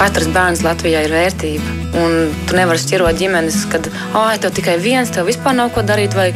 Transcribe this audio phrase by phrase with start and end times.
[0.00, 1.74] Katrs bērns Latvijā ir vērtība.
[2.00, 3.84] Un tu nevari šķirot ģimenes, kad
[4.16, 6.30] ah, tev tikai viens, tev vispār nav ko darīt, vai,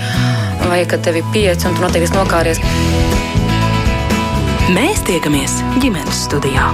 [0.69, 2.61] vai kad tev ir pieci un tu noteikti nokāries.
[4.77, 6.69] Mēs tiekamies ģimenes studijā.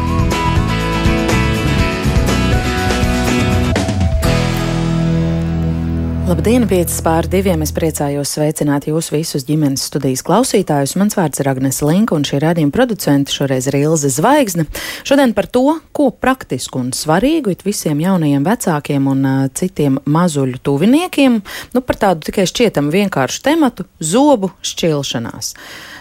[6.31, 7.57] Labdien, 5 pār 2.
[7.65, 10.93] Es priecājos sveicināt jūs visus ģimenes studijas klausītājus.
[11.01, 14.69] Mans vārds ir Agnese Linka, un šī radījuma producente šoreiz ir Ilze Zvaigzne.
[15.03, 20.63] Šodien par to, ko praktisku un svarīgu it visiem jaunajiem vecākiem un uh, citiem mazuļu
[20.63, 21.43] tuviniekiem,
[21.75, 25.57] nu par tādu tikai šķietam vienkāršu tematu- zobu šķilšanās.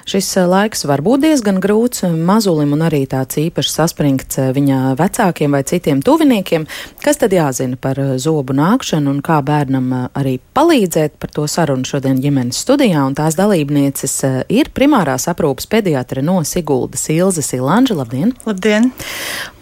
[0.10, 4.96] Šis eh, laiks var būt diezgan grūts mazulim un arī tāds īpaši saspringts eh, viņa
[4.98, 6.66] vecākiem vai citiem tuviniekiem.
[7.04, 11.16] Kas tad jāzina par zobu nākšanu un kā bērnam arī palīdzēt?
[11.20, 14.16] Par to sarunu šodien ģimenes studijā, un tās dalībnieces
[14.52, 17.98] ir primārās aprūpas pediatre no Siguldas Ilza Silanža.
[18.00, 18.36] Labdien!
[18.48, 18.92] Labdien!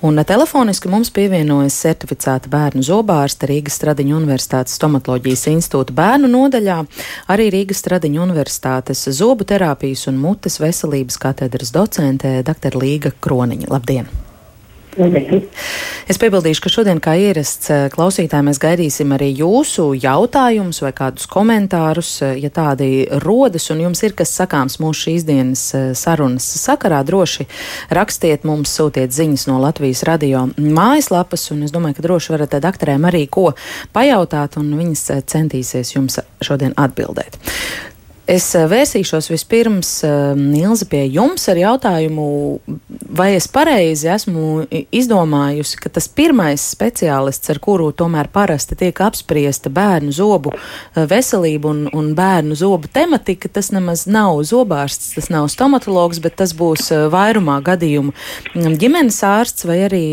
[0.05, 6.77] Un telefoniski mums pievienojas certificēta bērnu zobārsta Rīgas Stradiņu Universitātes stomatoloģijas institūta bērnu nodaļā,
[7.34, 12.77] arī Rīgas Stradiņu Universitātes zobu terapijas un mutes veselības katedras docente dr.
[12.77, 13.73] Līga Kroniņa.
[13.73, 14.26] Labdien!
[16.07, 21.27] Es piebildīšu, ka šodien, kā ierasts eh, klausītāji, mēs gaidīsim arī jūsu jautājumus vai kādus
[21.29, 26.48] komentārus, eh, ja tādi rodas un jums ir kas sakāms mūsu šīs dienas eh, sarunas
[26.62, 27.04] sakarā.
[27.07, 27.48] Droši
[27.93, 33.05] rakstiet mums, sūtiet ziņas no Latvijas radio mājaslapas, un es domāju, ka droši varat doktorēm
[33.11, 33.51] arī ko
[33.93, 37.37] pajautāt, un viņas centīsies jums šodien atbildēt.
[38.27, 42.25] Es eh, vērsīšos vispirms, eh, Nilza, pie jums ar jautājumu,
[43.15, 49.71] vai es pareizi esmu izdomājusi, ka tas pirmais speciālists, ar kuru tomēr parasti tiek apspriesta
[49.71, 55.48] bērnu zobu eh, veselība un, un bērnu zobu tematika, tas nemaz nav zobārsts, tas nav
[55.53, 60.05] stomatologs, bet tas būs vairumā gadījumu mm, ģimenes ārsts vai arī,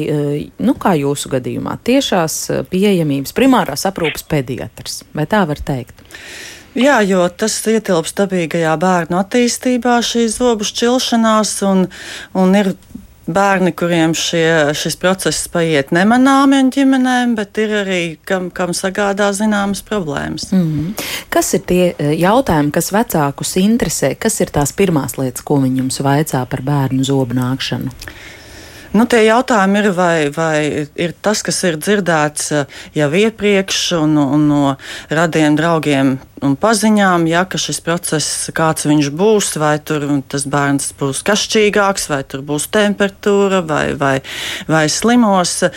[0.63, 5.03] nu, kā jūsu gadījumā, tiešās pieejamības primārās aprūpas pediatrs.
[5.19, 6.07] Vai tā var teikt?
[6.75, 11.87] Jā, jo tas ietilpst dabīgajā bērnu attīstībā, šī zobu šķilšanās, un,
[12.35, 12.75] un ir
[13.27, 19.31] bērni, kuriem šie, šis process paiet nemanāmi un ģimenēm, bet ir arī, kam, kam sagādā
[19.33, 20.51] zināmas problēmas.
[20.53, 21.07] Mm -hmm.
[21.29, 24.15] Kas ir tie eh, jautājumi, kas vecākus interesē?
[24.19, 27.91] Kas ir tās pirmās lietas, ko viņi jums vaicā par bērnu zobu nākšanu?
[28.95, 34.19] Nu, tie jautājumi ir, vai, vai ir tas, kas ir dzirdēts eh, jau iepriekš un,
[34.19, 34.77] un no
[35.11, 41.23] radiem draugiem un paziņām, ja šis process, kāds viņš būs, vai tur tas bērns būs
[41.27, 44.15] kašķīgāks, vai tur būs temperatūra, vai, vai,
[44.69, 45.57] vai slimos.
[45.65, 45.71] E,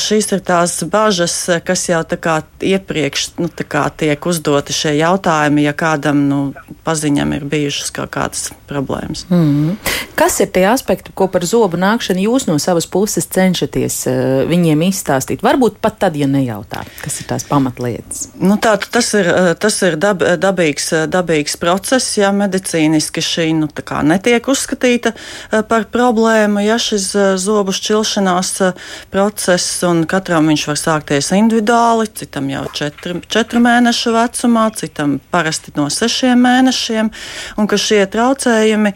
[0.00, 5.66] šīs ir tās bažas, kas jau tā kā iepriekš nu, kā tiek uzdoti šie jautājumi,
[5.68, 6.40] ja kādam nu,
[6.86, 9.26] paziņam ir bijušas kaut kādas problēmas.
[9.30, 9.76] Mm -hmm.
[10.14, 14.14] Kas ir tie aspekti, ko par zobu nākšanu jūs no savas puses cenšaties uh,
[14.48, 15.42] viņiem izstāstīt?
[15.42, 18.28] Varbūt pat tad, ja nejautā, kas ir tās pamatlietas.
[18.40, 23.68] Nu, tā, tas ir, e, tas ir dab, dabīgs, dabīgs process, ja medicīniski šī nu,
[24.08, 26.62] netiek uzskatīta e, par problēmu.
[26.64, 28.70] Ja šis e, zobu šķilšanās e,
[29.12, 35.74] process, un katram viņš var sākties individuāli, citam jau četri, četru mēnešu vecumā, citam parasti
[35.76, 37.12] no sešiem mēnešiem,
[37.60, 38.94] un ka šie traucējumi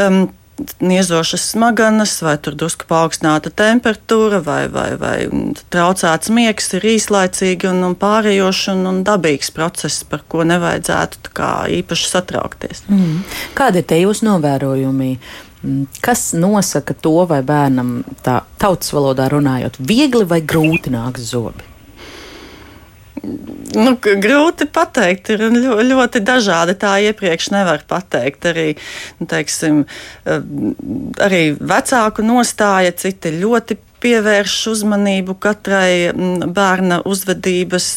[0.00, 0.26] um,
[0.80, 5.16] niezošas smadzenes, vai tur drusku paaugstināta temperatūra, vai, vai, vai
[5.72, 11.52] traucēts miegs ir īslaicīgi un, un pārējošs un, un dabīgs process, par ko nevajadzētu kā,
[11.80, 12.84] īpaši satraukties.
[12.90, 13.22] Mm.
[13.58, 15.10] Kādi ir tie jūsu novērojumi?
[15.60, 21.66] Mm, kas nosaka to, vai bērnam tā tautas valodā runājot, viegli vai grūti nāks zobi?
[23.20, 25.44] Nu, grūti pateikt, ir
[25.86, 26.74] ļoti dažādi.
[26.80, 28.48] Tā iepriekš nevar pateikt.
[28.50, 28.66] Arī,
[29.20, 29.84] nu, teiksim,
[30.24, 30.40] eh,
[31.26, 37.88] arī vecāku nostāja, citi ļoti pievērš uzmanību katrai mm, bērna uzvedības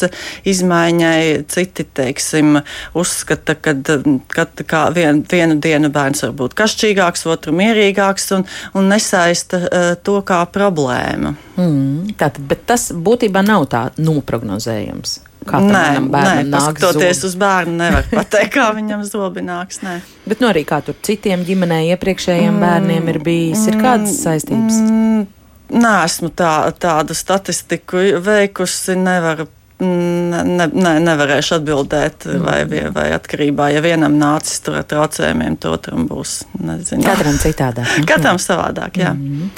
[0.49, 1.43] izmaiņai.
[1.53, 2.59] Citi, teiksim,
[2.97, 4.19] uzskata, mm,
[4.67, 8.47] ka vien, vienu dienu bērns var būt kašķīgāks, otru mierīgāks un,
[8.77, 11.35] un nesaista uh, to kā problēmu.
[11.57, 15.19] Mm, tātad, bet tas būtībā nav tā noprognozējams.
[15.43, 17.27] Nē, nē paskatoties zobi.
[17.27, 19.81] uz bērnu, nevar pateikt, kā viņam zobi nāks.
[19.83, 19.97] Nē.
[20.29, 24.79] Bet nu arī kā tur citiem ģimenē iepriekšējiem mm, bērniem ir bijis, ir kādas saistības?
[24.79, 25.25] Mm,
[25.71, 28.97] Nē, esmu tā, tādu statistiku veikusi.
[28.99, 29.47] Nevaru
[29.83, 32.43] ne, ne, nevarēšu atbildēt, mm.
[32.43, 36.35] vai, vai atkarībā, ja vienam nācis tur ar traucējumiem, to otram būs.
[36.63, 37.03] Nezinu.
[37.05, 37.97] Katram citādāk.
[38.09, 39.13] Katram savādāk, jā.
[39.17, 39.49] Mm.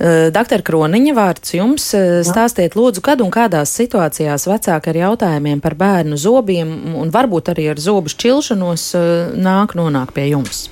[0.00, 1.90] Uh, Doktor Kroniņa, vārds jums.
[2.26, 7.70] Stāstiet, lūdzu, kad un kādās situācijās vecāki ar jautājumiem par bērnu zobiem un varbūt arī
[7.74, 8.90] ar zobu šķilšanos
[9.38, 10.68] nāk nonāk pie jums?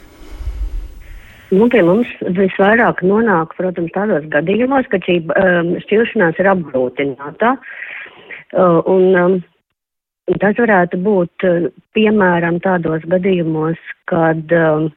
[1.49, 7.55] Nu, pie mums visvairāk nonāk, protams, tādos gadījumos, ka šī um, šķiršanās ir apgrūtināta.
[8.53, 9.39] Uh, un, um,
[10.43, 13.81] tas varētu būt, uh, piemēram, tādos gadījumos,
[14.13, 14.91] kad um,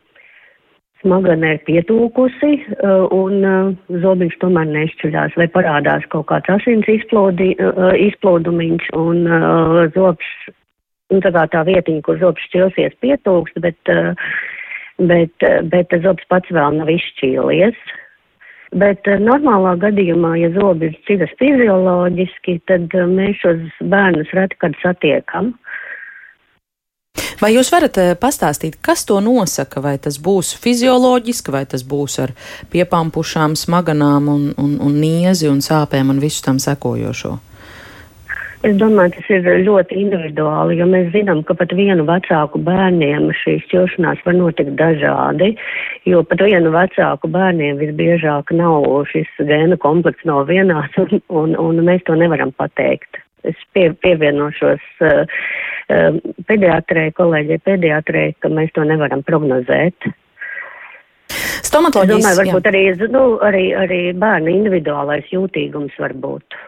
[0.99, 3.71] smagane ir pietūkusi uh, un uh,
[4.03, 10.35] zobiņš tomēr nešķiļās vai parādās kaut kāds asins izplodi, uh, izplūdumiņš un uh, zobs,
[11.15, 14.11] un tā kā tā vietiņa, kur zobs šķilsies pietūkst, bet uh,
[14.97, 17.79] bet, bet zobs pats vēl nav izšķīlies.
[18.71, 24.59] Bet eh, normālā gadījumā, ja zobi ir citas fizioloģiski, tad eh, mēs šos bērnus reti
[24.63, 25.51] kad satiekam.
[27.41, 29.83] Vai jūs varat eh, pastāstīt, kas to nosaka?
[29.83, 32.31] Vai tas būs fizioloģiski, vai tas būs ar
[32.71, 37.35] piepampušām, smaganām un, un, un niezi un sāpēm un visu tam sekojošo?
[38.61, 43.63] Es domāju, tas ir ļoti individuāli, jo mēs zinām, ka pat vienu vecāku bērniem šīs
[43.65, 45.55] šķiršanās var notikt dažādi,
[46.05, 51.81] jo pat vienu vecāku bērniem visbiežāk nav šis gēnu komplekts nav vienāds, un, un, un
[51.89, 53.23] mēs to nevaram pateikt.
[53.49, 55.25] Es pie, pievienošos uh,
[55.89, 60.11] uh, pediatrē, kolēģei pediatrē, ka mēs to nevaram prognozēt.
[61.65, 62.75] Stomatoloģijas, es domāju, varbūt jā.
[62.75, 66.61] arī, nu, arī, arī bērnu individuālais jūtīgums var būt.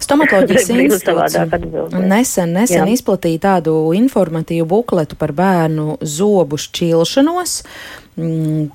[0.00, 1.36] Stomatoloģijas institūts
[2.00, 2.90] nesen, nesen Jā.
[2.94, 7.56] izplatīja tādu informatīvu bukletu par bērnu zobu šķilšanos.
[8.20, 8.68] Mm,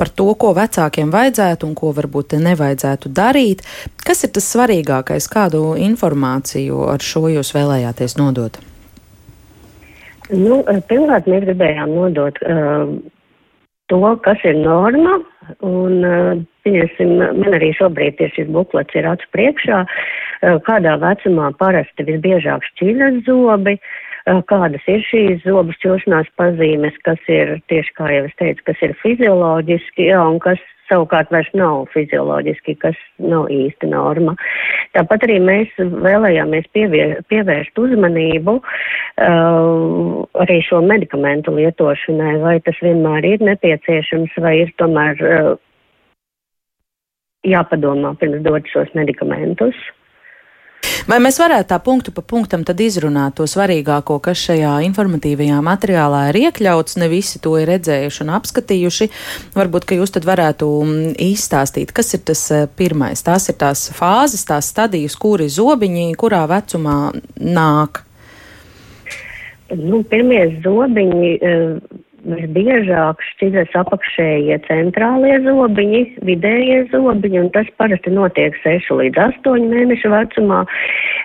[0.00, 3.62] par to, ko vecākiem vajadzētu un ko varbūt nevajadzētu darīt.
[4.02, 8.58] Kas ir tas svarīgākais, kādu informāciju ar šo jūs vēlējāties nodot?
[10.32, 12.88] Nu, pirmkārt, mēs gribējām nodot uh,
[13.92, 15.18] to, kas ir norma,
[15.60, 21.52] un, uh, pieņemsim, man arī šobrīd ir šis buklets ir acu priekšā, uh, kādā vecumā
[21.60, 28.12] parasti visbiežāk šķīļas zobi, uh, kādas ir šīs zobu šķilšanās pazīmes, kas ir, tieši kā
[28.14, 30.62] jau es teicu, kas ir fizioloģiski, jā, un kas
[30.92, 34.34] savukārt vairs nav fizioloģiski, kas nav īsta norma.
[34.96, 43.44] Tāpat arī mēs vēlējāmies pievērst uzmanību uh, arī šo medikamentu lietošanai, vai tas vienmēr ir
[43.52, 45.52] nepieciešams, vai ir tomēr uh,
[47.46, 49.78] jāpadomā pirms dot šos medikamentus.
[51.06, 56.24] Vai mēs varētu tā punktu pa punktam tad izrunāt to svarīgāko, kas šajā informatīvajā materiālā
[56.30, 56.98] ir iekļauts?
[57.02, 59.08] Ne visi to ir redzējuši un apskatījuši.
[59.54, 63.22] Varbūt, ka jūs tad varētu mm, izstāstīt, kas ir tas eh, pirmais.
[63.26, 66.96] Tās ir tās fāzes, tās stadijas, kuri zobiņi, kurā vecumā
[67.38, 68.04] nāk.
[69.72, 71.36] Nu, pirmie zobiņi.
[71.42, 79.66] Uh visbiežāk šķiras apakšējie centrālie zobiņi, vidējie zobiņi, un tas parasti notiek 6 līdz 8
[79.72, 80.62] mēnešu vecumā,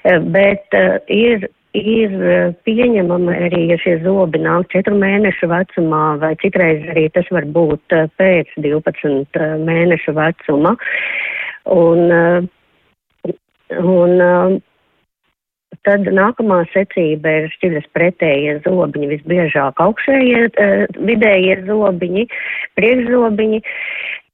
[0.03, 1.47] eh, bet uh, ir,
[1.77, 7.29] ir eh, pieņemama arī, ja šie zobi nāk 4 mēnešu vecumā, vai citreiz arī tas
[7.31, 10.75] var būt pēc 12 mēnešu vecuma.
[11.67, 12.47] Un,
[13.67, 14.61] un
[15.85, 22.25] Tad nākamā secība ir šķiras pretējie zobiņi, visbiežāk augšējie uh, vidējie zobiņi,
[22.79, 23.61] priekšzobiņi.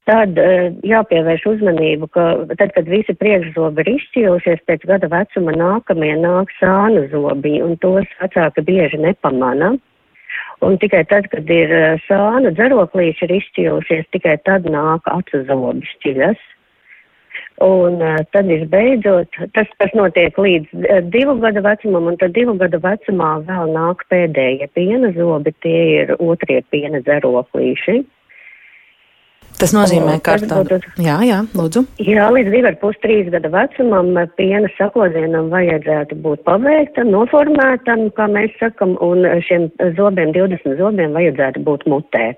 [0.08, 2.26] Tad uh, jāpievērš uzmanību, ka
[2.58, 8.08] tad, kad visi priekšzobi ir izšķīlušies, pēc gada vecuma nākamie nāk sānu zobiņi, un tos
[8.20, 9.74] vecāki bieži nepamana.
[10.64, 15.94] Un tikai tad, kad ir uh, sānu dzeroklīši ir izšķīlušies, tikai tad nāk acu zobi
[15.96, 16.50] šķiļas.
[17.62, 22.56] Un uh, tad visbeidzot, tas, tas notiek līdz uh, divu gadu vecumam, un tad divu
[22.58, 28.00] gadu vecumā vēl nāk pēdējie piena zobi, tie ir otrie piena zeroklīši.
[29.54, 30.80] Tas nozīmē, ka tādu...
[30.98, 31.84] Jā, jā, lūdzu.
[32.02, 38.26] Jā, līdz divi ar pus trīs gada vecumam piena sakodzienam vajadzētu būt pabeigtam, noformētam, kā
[38.34, 42.32] mēs sakam, un šiem zobiem, 20 zobiem vajadzētu būt mutē.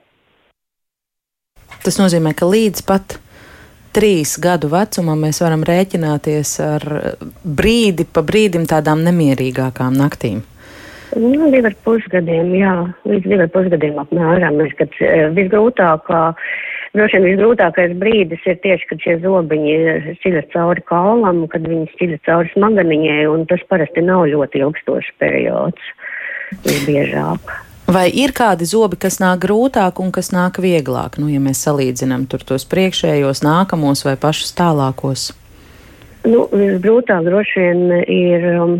[1.86, 3.16] Tas nozīmē, ka līdz pat
[3.96, 6.84] trīs gadu vecumam mēs varam rēķināties ar
[7.42, 10.44] brīdi pa brīdim tādām nemierīgākām naktīm.
[11.16, 12.72] Nu, divi ar pusgadiem, jā,
[13.08, 14.58] līdz divi ar pusgadiem apmēram.
[14.66, 16.22] Es, kad eh, visgrūtākā,
[16.98, 19.76] droši vien visgrūtākais brīdis ir tieši, kad šie zobiņi
[20.18, 25.94] šķiļas cauri kaulam, kad viņi šķiļas cauri smaganiņai, un tas parasti nav ļoti ilgstošs periods,
[26.66, 27.56] visbiežāk.
[27.86, 32.24] Vai ir kādi zobi, kas nāk grūtāk un kas nāk vieglāk, nu, ja mēs salīdzinām
[32.26, 35.28] tos priekšējos, nākamos vai pašus tālākos?
[36.26, 38.74] Nu, visgrūtāk droši vien ir um,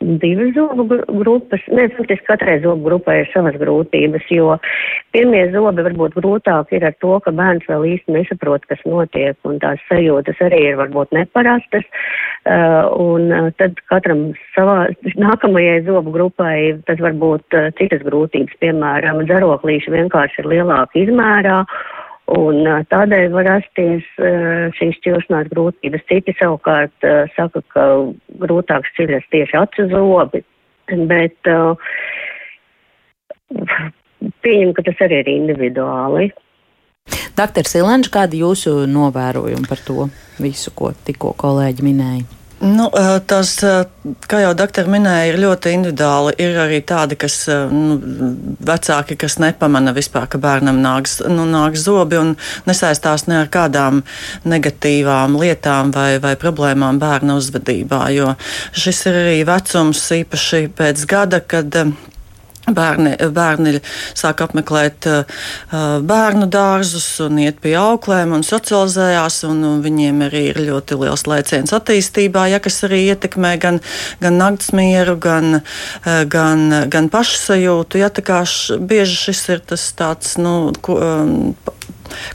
[0.00, 1.62] divas zobu grupas.
[1.72, 4.56] Nē, faktiski katrai zobu grupai ir savas grūtības, jo
[5.14, 9.58] pirmie zobi varbūt grūtāk ir ar to, ka bērns vēl īsti nesaprot, kas notiek, un
[9.62, 11.86] tās sajūtas arī ir varbūt neparastas.
[12.42, 18.58] Uh, un uh, tad katram savā nākamajai zobu grupai tas var būt uh, citas grūtības,
[18.62, 21.62] piemēram, dzeroklīši vienkārši ir lielāka izmērā.
[22.30, 24.06] Un tādēļ var rasties
[24.78, 26.04] šīs šķiršanās grūtības.
[26.08, 27.86] Citi savukārt saka, ka
[28.44, 30.44] grūtāk šķiras tieši acu zobi,
[31.10, 31.50] bet
[34.46, 36.30] pieņem, ka tas arī ir individuāli.
[37.36, 40.06] Doktor Silenģis, kādi jūsu novērojumi par to
[40.40, 42.41] visu, ko tikko kolēģi minēja?
[42.62, 42.84] Nu,
[43.26, 43.56] tas,
[44.30, 46.34] kā jau doktori minēja, ir ļoti individuāli.
[46.44, 47.40] Ir arī tādi, kas
[47.72, 47.96] nu,
[48.62, 52.36] vecāki, kas nepamana vispār, ka bērnam nāks, nu, nāks zobi un
[52.68, 54.04] nesaistās ne ar kādām
[54.46, 58.04] negatīvām lietām vai, vai problēmām bērna uzvedībā.
[58.14, 58.36] Jo
[58.78, 61.82] šis ir arī vecums īpaši pēc gada, kad
[62.62, 63.80] Bērni, bērni
[64.14, 65.40] sāk apmeklēt uh,
[66.06, 71.26] bērnu dārzus un iet pie auklēm un socializējās, un, un viņiem arī ir ļoti liels
[71.26, 73.80] lēciens attīstībā, ja kas arī ietekmē gan,
[74.22, 77.98] gan naktsmieru, gan, uh, gan, gan pašsajūtu.
[77.98, 81.54] Ja, š, bieži šis ir tas tāds, nu, ko, um,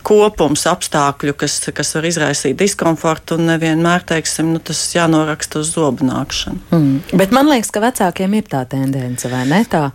[0.07, 6.07] kopums apstākļu, kas, kas var izraisīt diskomfortu, un nevienmēr, teiksim, nu, tas jānoraksta uz zobu
[6.07, 6.61] nākšanu.
[6.71, 7.17] Mm.
[7.19, 9.63] Bet man liekas, ka vecākiem ir tā tendence, vai ne?
[9.67, 9.89] Tā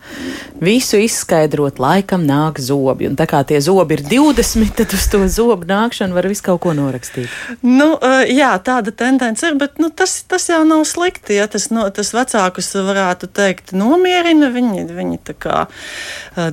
[0.63, 5.23] visu izskaidrot, laikam nāk zobi, un tā kā tie zobi ir 20, tad uz to
[5.33, 7.31] zobu nākšanu var visu kaut ko norakstīt.
[7.65, 7.95] Nu,
[8.29, 12.13] jā, tāda tendence ir, bet nu, tas, tas jau nav slikti, ja tas, no, tas
[12.15, 15.65] vecākus varētu teikt nomierina, viņi, viņi tā kā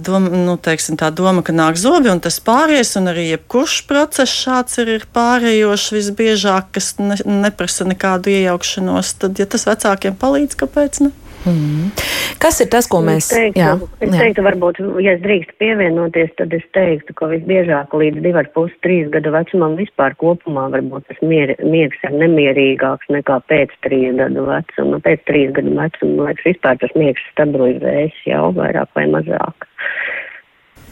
[0.06, 3.82] doma, nu, teiksim, tā doma, ka nāk zobi, un tas pāries, un arī arī jebkurš
[3.90, 9.18] process šāds ir, ir pārējošs visbiežāk, kas ne, neprasa nekādu iejaukšanos.
[9.20, 11.12] Tad, ja tas vecākiem palīdz, kāpēc ne?
[11.48, 11.92] Mm.
[12.40, 13.62] Kas ir tas, ko mēs teiktu?
[13.62, 13.72] Jā,
[14.04, 14.20] es jā.
[14.26, 19.34] teiktu, varbūt, ja es drīkstu pievienoties, tad es teiktu, ka visbiežāk līdz 2,5, 3 gadu
[19.36, 25.00] vecumam vispār kopumā varbūt tas mier, miegs ir nemierīgāks nekā pēc 3 gadu vecuma.
[25.08, 29.69] Pēc 3 gadu vecuma, liekas, vispār tas miegs stabilizējas jau vairāk vai mazāk.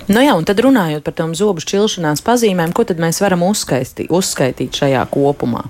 [0.08, 4.08] Nu jā, un tad runājot par tām zobu šķilšanās pazīmēm, ko tad mēs varam uzskaitīt,
[4.08, 5.66] uzskaitīt šajā kopumā?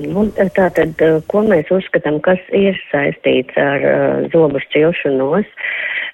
[0.00, 0.24] Nu,
[0.56, 5.48] tātad, eh, ko mēs uzskatām, kas ir saistīts ar uh, zobu šķilšanos?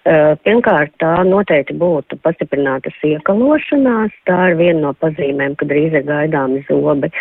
[0.06, 4.14] Uh, pirmkārt, tā noteikti būtu pastiprināta iekalošanās.
[4.26, 7.12] Tā ir viena no pazīmēm, kad drīz ir gaidāmi zobi.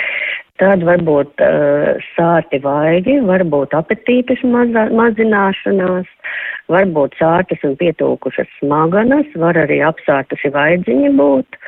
[0.62, 6.10] Tad varbūt uh, sārti vaigi, varbūt apetītes maza, mazināšanās,
[6.72, 11.60] varbūt sārtas un pietūkušas smaganas, var arī apsārtuši vaidziņi būt.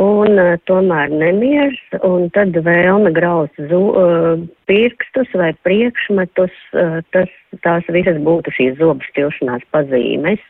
[0.00, 7.28] Un uh, tomēr nemieris, un tad vēlme graust zu, uh, pirkstus vai priekšmetus, uh, tas,
[7.66, 10.40] tās visas būtu šīs zobu stilšanās pazīmes.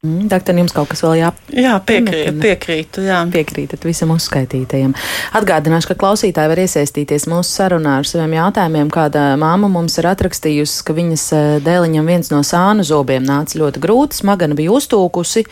[0.00, 1.26] Mm, Doktor, jums kaut kas vēl jā?
[1.52, 3.02] Jā, piekrīt, piekrītu.
[3.04, 3.18] Jā.
[3.28, 4.94] Piekrītat visam uzskaitītajam.
[5.36, 8.88] Atgādināšu, ka klausītāji var iesaistīties mūsu sarunā ar saviem jautājumiem.
[8.88, 13.84] Kāda māma mums ir atrakstījusi, ka viņas eh, dēliņam viens no sānu zobiem nāca ļoti
[13.84, 15.44] grūti, smagana bija uztūkusi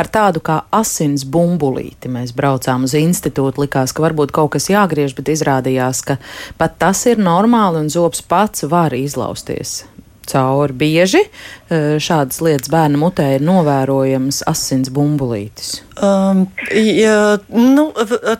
[0.00, 2.08] ar tādu kā asins bumbulīti.
[2.08, 6.16] Mēs braucām uz institūtu, likās, ka varbūt kaut kas jāgriež, bet izrādījās, ka
[6.56, 9.82] pat tas ir normāli un zobs pats var izlausties
[10.30, 10.76] cauri.
[10.80, 15.80] Bieži e, šādas lietas bērna mutē ir novērojamas asins bumbulītis.
[16.00, 17.90] Um, ja, nu,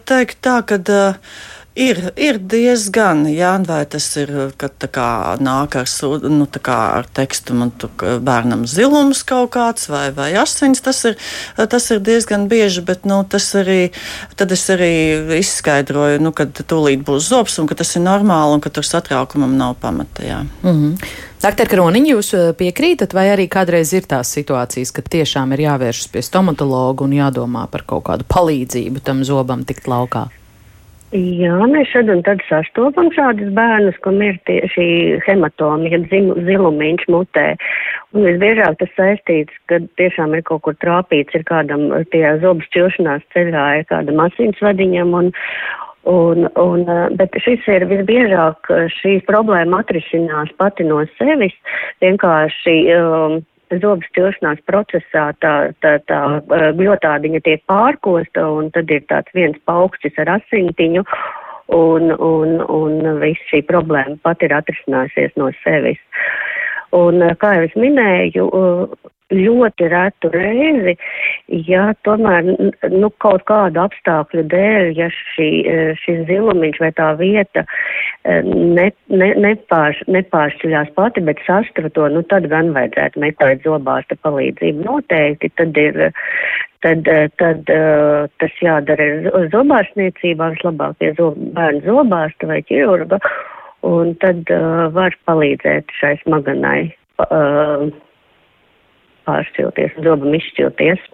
[0.09, 0.81] teikt tā, ka.
[0.81, 5.07] Uh, Ir, ir diezgan, jā, vai tas ir, kad tā kā
[5.39, 5.87] nāk ar,
[6.27, 11.15] nu, kā ar tekstu, man tu bērnam zilums kaut kāds vai, vai asins, tas ir,
[11.71, 13.93] tas ir diezgan bieži, bet, nu, tas arī,
[14.35, 14.91] tad es arī
[15.39, 19.55] izskaidroju, nu, kad tūlīt būs zobs un ka tas ir normāli un ka tur satraukumam
[19.57, 20.43] nav pamata, jā.
[20.67, 21.30] Mm -hmm.
[21.41, 26.21] Doktor Kroniņš, jūs piekrītat, vai arī kādreiz ir tās situācijas, kad tiešām ir jāvēršas pie
[26.21, 30.27] stomatologa un jādomā par kaut kādu palīdzību tam zobam tikt laukā?
[31.17, 34.85] Jā, mēs šad un tad sastopam šādus bērnus, kam ir tieši
[35.25, 37.47] hematomija, zilumiņš mutē.
[38.13, 43.25] Un visbiežāk tas saistīts, ka tiešām ir kaut kur trāpīts, ir kādam tie zobu šķilšanās
[43.33, 45.33] ceļā, ir kādam asinsvadiņam un,
[46.11, 51.55] Un, un, bet šis ir visbiežāk šī problēma atrisinās pati no sevis.
[52.03, 53.37] Vienkārši um,
[53.79, 56.21] zobu stilšanās procesā tā, tā, tā
[56.79, 61.05] gļotādiņa tiek pārkosta un tad ir tāds viens paukšķis ar asintiņu
[61.77, 66.01] un, un, un viss šī problēma pat ir atrisinājusies no sevis.
[66.97, 68.49] Un, kā jau es minēju,
[69.35, 70.97] ļoti retu reizi,
[71.69, 72.47] ja tomēr
[72.91, 75.49] nu, kaut kādu apstākļu dēļ, ja šī,
[76.03, 77.65] šis zilumiņš vai tā vieta
[78.25, 84.85] ne, ne, nepārš, nepāršķiļās pati, bet sastruto, nu tad gan vajadzētu meklēt zobārsta palīdzību.
[84.89, 86.03] Noteikti tad ir,
[86.85, 87.09] tad,
[87.41, 87.73] tad
[88.43, 89.09] tas jādara
[89.55, 93.21] zobārstniecībā, vislabākie zob, bērnu zobārsta vai ķirurga,
[93.87, 94.51] un tad
[94.97, 96.91] var palīdzēt šai smaganai.
[97.21, 97.91] Uh,
[99.31, 101.09] pāršķilties, zobam izšķilties.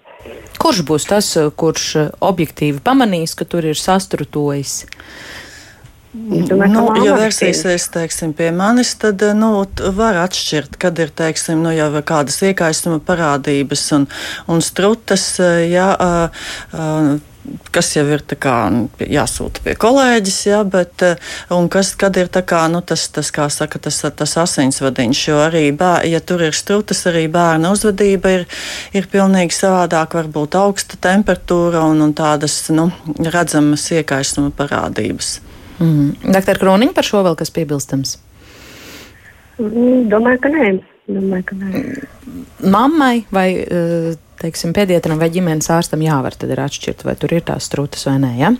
[0.58, 1.28] Kurš būs tas,
[1.60, 1.88] kurš
[2.24, 4.80] objektīvi pamanīs, ka tur ir sastrutojis?
[6.16, 9.50] Domāju, nu, ja vērsīsies teiksim, pie manis, tad nu,
[9.98, 14.06] var atšķirt, kad ir teiksim, nu, jau kādas iekaisuma parādības un,
[14.48, 15.28] un strutas.
[15.68, 17.35] Ja, uh, uh,
[17.74, 18.56] kas jau ir kā,
[19.00, 21.16] jāsūta pie kolēģis, ja, bet, eh,
[21.54, 25.64] un kas, kad ir kā, nu, tas, tas, kā saka, tas, tas asinsvadiņš, jo arī,
[25.76, 28.46] bēr, ja tur ir strutas, arī bērna uzvedība ir,
[28.96, 35.40] ir pilnīgi savādāk, varbūt augsta temperatūra un, un tādas, nu, redzamas iekaisuma parādības.
[35.78, 36.32] Mm.
[36.32, 38.18] Doktor Kroniņš par šo vēl kas piebilstams?
[39.60, 40.68] Mm, domāju, ka nē.
[41.06, 41.82] Domāju, ka nē.
[42.66, 48.06] Mammai vai uh, teiksim, pediatram vai ģimenes ārstam jāvar atšķirt, vai tur ir tās strūtas
[48.08, 48.32] vai nē.
[48.40, 48.50] Ja?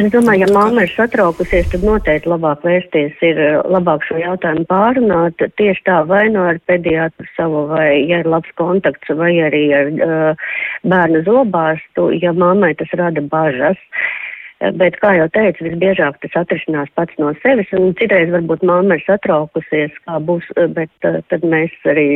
[0.00, 5.44] Es domāju, ja mamma ir satraukusies, tad noteikti labāk vērsties, ir labāk šo jautājumu pārunāt
[5.60, 9.66] tieši tā vai no nu ar pediatru savu, vai ja ir labs kontakts, vai arī
[9.76, 10.48] ar uh,
[10.88, 13.78] bērnu zobārstu, ja mammai tas rada bažas.
[13.78, 14.29] Uh,
[14.60, 19.04] Bet, kā jau teicu, visbiežāk tas atrisinās pats no sevis, un citreiz varbūt mamma ir
[19.06, 22.10] satraukusies, kā būs, bet tad mēs arī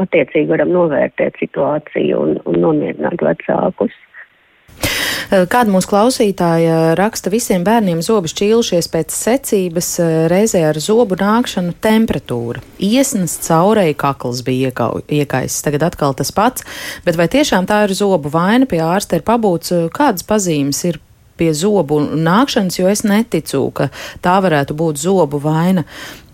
[0.00, 3.92] attiecīgi varam novērtēt situāciju un, un nomierināt vecākus.
[5.32, 9.92] Kāda mūsu klausītāja raksta, visiem bērniem zobi šķīlušies pēc secības,
[10.32, 12.64] reizē ar zobu nākšanu temperatūra.
[12.80, 14.72] Iesnas caurēji kakls bija
[15.12, 16.64] iekaisis, tagad atkal tas pats,
[17.04, 21.00] bet vai tiešām tā ir zobu vaina, pie ārsta ir pabūts, kādas pazīmes ir
[21.42, 23.90] pie zobu nākšanas, jo es neticu, ka
[24.22, 25.82] tā varētu būt zobu vaina.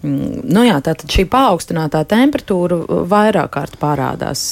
[0.04, 4.42] Mm, nu jā, tātad šī paaugstinātā temperatūra vairāk kārt parādās.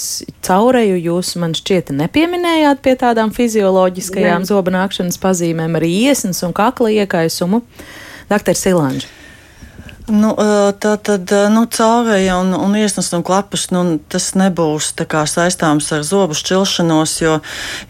[0.46, 6.90] Caureju jūs man šķiet nepieminējāt pie tādām fizioloģiskajām zobu nākšanas pazīmēm, arī iesnas un kakla
[7.02, 7.62] iekaisumu.
[8.26, 8.58] Dr.
[8.58, 9.25] Silanģa.
[10.06, 10.28] Nu,
[10.78, 16.04] tā tad nu, caurēja un, un iesnas un klepus, nu, tas nebūs kā, saistāms ar
[16.06, 17.32] zobu šķilšanos, jo,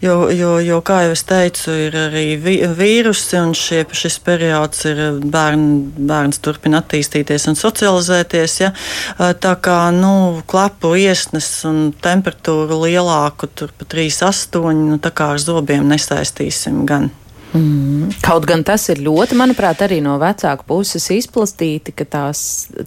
[0.01, 5.03] jo, jo, jo, kā jau es teicu, ir arī vīrusi un šie, šis periods ir
[5.21, 5.67] bērn,
[6.09, 8.57] bērns turpina attīstīties un socializēties.
[8.63, 8.73] Ja?
[9.17, 15.45] Tā kā nu, klepu iesnas un temperatūru lielāku, tur pa 3,8, nu, tā kā ar
[15.45, 17.11] zobiem nesaistīsim gan.
[17.53, 18.11] Mm.
[18.23, 22.41] Kaut gan tas ir ļoti, manuprāt, arī no vecāku puses izplatīti, ka tās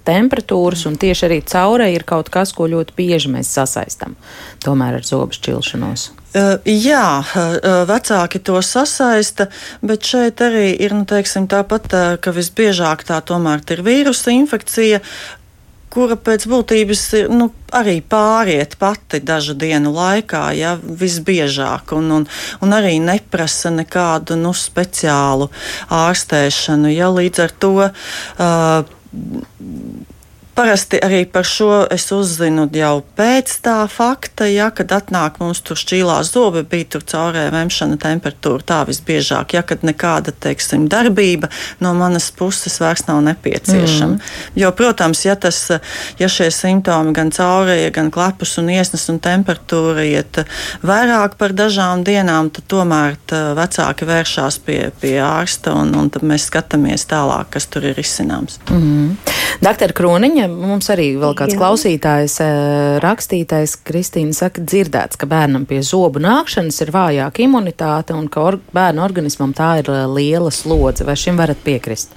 [0.07, 4.18] temperatūras un tieši arī caurē ir kaut kas, ko ļoti bieži mēs sasaistām
[4.64, 6.11] tomēr ar zobu šķilšanos.
[6.31, 9.49] Uh, jā, uh, vecāki to sasaista,
[9.83, 15.01] bet šeit arī ir nu, teiksim, tāpat, uh, ka visbiežāk tā tomēr ir vīrusa infekcija,
[15.90, 22.29] kura pēc būtības nu, arī pāriet pati dažu dienu laikā, ja visbiežāk, un, un,
[22.62, 25.50] un arī neprasa nekādu nu, speciālu
[25.90, 26.94] ārstēšanu.
[26.94, 27.90] Ja, līdz ar to uh,
[30.61, 35.79] Parasti arī par šo es uzzinu jau pēc tā fakta, ja, kad atnāk mums tur
[35.81, 41.49] šķīlās zobi, bija tur caurē vemšana temperatūra tā visbiežāk, ja kad nekāda, teiksim, darbība
[41.81, 44.18] no manas puses vairs nav nepieciešama.
[44.18, 44.59] Mm.
[44.61, 45.62] Jo, protams, ja, tas,
[46.20, 50.42] ja šie simptomi gan caurēja, gan klepus un iesnas un temperatūra iet
[50.85, 53.16] vairāk par dažām dienām, tad tomēr
[53.57, 58.61] vecāki vēršās pie, pie ārsta un, un tad mēs skatāmies tālāk, kas tur ir izcināms.
[58.68, 59.16] Mm.
[59.58, 61.60] Doktor Kroniņa, mums arī vēl kāds Jā.
[61.60, 62.52] klausītājs eh,
[63.02, 68.60] rakstītais, Kristīna saka, dzirdēts, ka bērnam pie zobu nākšanas ir vājāka imunitāte un ka or
[68.72, 71.04] bērnu organismam tā ir eh, liela slodze.
[71.08, 72.14] Vai šim varat piekrist?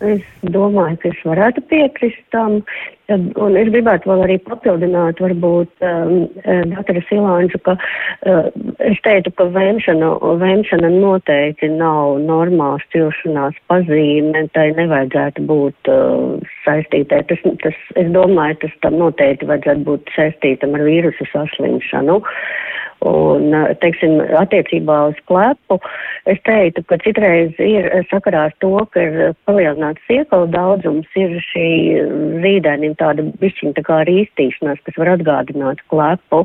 [0.00, 2.62] Es domāju, ka es varētu piekrist tam.
[3.10, 6.12] Un es gribētu vēl arī papildināt, varbūt, um,
[6.44, 8.48] eh, doktora Silāņu, ka uh,
[8.86, 17.24] es teiktu, ka vēmšana, vēmšana noteikti nav normāls cilšanās pazīme, tai nevajadzētu būt uh, saistītai.
[17.32, 22.20] Tas, tas, es domāju, tas tam noteikti vajadzētu būt saistītam ar vīrusu saslimšanu.
[22.20, 25.78] Uh, Un, teiksim, attiecībā uz klepu,
[26.28, 31.68] es teiktu, ka citreiz ir sakarā ar to, ka ir palielināts iekalu daudzums, ir šī
[32.44, 36.44] zīdainim tāda bišķiņa tā kā rīstīšanās, kas var atgādināt klepu.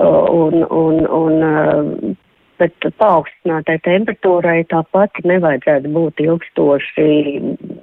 [0.00, 2.16] Un, un, un,
[2.56, 7.08] bet paaugstinātai temperatūrai tāpat nevajadzētu būt ilgstoši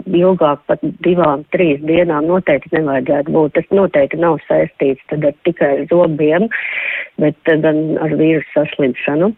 [0.07, 3.55] ilgāk pat divām, trīs dienām noteikti nevajadzētu būt.
[3.57, 5.03] Tas noteikti nav saistīts
[5.47, 6.49] tikai ar zobiem,
[7.21, 9.33] bet gan ar vīrusu saslimšanu.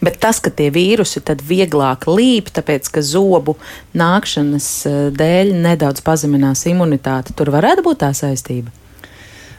[0.00, 3.58] Bet tas, ka tie vīrusi tad vieglāk līp, tāpēc ka zobu
[3.96, 4.70] nākšanas
[5.16, 8.72] dēļ nedaudz pazeminās imunitāte, tur varētu būt tā saistība.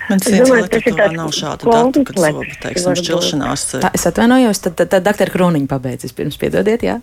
[0.07, 3.65] Medicīnas literatūrā nav šādu datu, kad zobu, teiksim, šķilšanās.
[3.83, 6.97] Tā, es atvainojos, tad, tad, tad doktor Kroniņa pabeidzis pirms piedodiet, jā.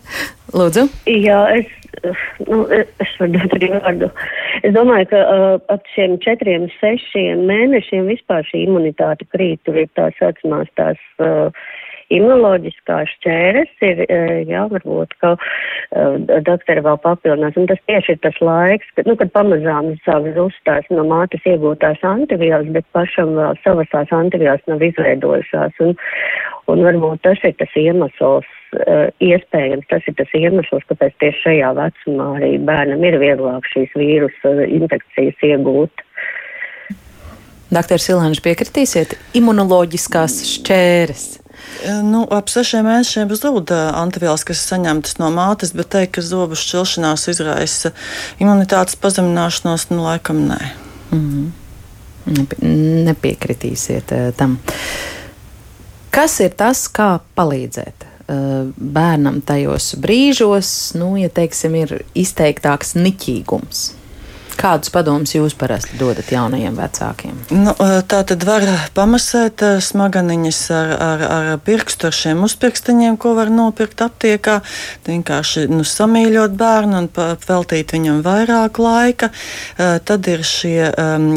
[0.55, 0.87] Lūdzu.
[1.11, 1.69] Jā, es,
[2.47, 4.11] nu, es varu dot arī vārdu.
[4.63, 9.91] Es domāju, ka uh, ap šiem četriem, sešiem mēnešiem vispār šī imunitāte krīt, tur ir
[9.97, 11.01] tā saucamās tās.
[11.21, 11.51] Uh,
[12.13, 17.57] imunoloģiskās šķēres ir, e, jā, varbūt, ka uh, doktori vēl papildinās.
[17.59, 22.03] Un tas tieši ir tas laiks, kad, nu, kad pamazām savas uzstās no mātes iegūtās
[22.05, 25.81] antivielas, bet pašam vēl savas tās antivielas nav izveidojušās.
[25.85, 25.95] Un,
[26.71, 31.71] un varbūt tas ir tas iemesls, uh, iespējams, tas ir tas iemesls, kāpēc tieši šajā
[31.79, 36.05] vecumā arī bērnam ir vieglāk šīs vīrusu infekcijas iegūt.
[37.73, 41.25] Doktor Silāņš piekritīsiet, imunoloģiskās šķēres.
[42.05, 47.27] Nu, ap sešiem mēnešiem zūd antivielas, kas saņemtas no mātes, bet teikt, ka zobu šķilšanās
[47.33, 47.91] izraisa
[48.41, 50.61] imunitātes pazemināšanos, nu, laikam nē.
[51.11, 51.51] Mm -hmm.
[53.05, 54.57] Nepiekritīsiet tam.
[56.09, 58.05] Kas ir tas, kā palīdzēt
[58.77, 63.91] bērnam tajos brīžos, nu, ja teiksim, ir izteiktāks niķīgums?
[64.55, 67.35] Kādus padomus jūs parasti dodat jaunajiem vecākiem?
[67.51, 67.73] Nu,
[68.07, 68.63] tā tad var
[68.95, 74.61] pamasēt smadzenes ar, ar, ar pirkstu, ar šiem uzpirkstiņiem, ko var nopirkt aptiekā.
[75.07, 77.09] Vienkārši nu, samīļot bērnu un
[77.45, 79.29] veltīt viņam vairāk laika.
[79.75, 81.27] Tad ir šie um,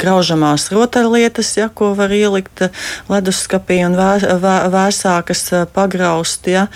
[0.00, 2.64] graužamās rotaļlietas, ja, ko var ielikt
[3.12, 6.48] leduskapī un vēr, vēr, vēsākas pagraust.
[6.48, 6.66] Ja.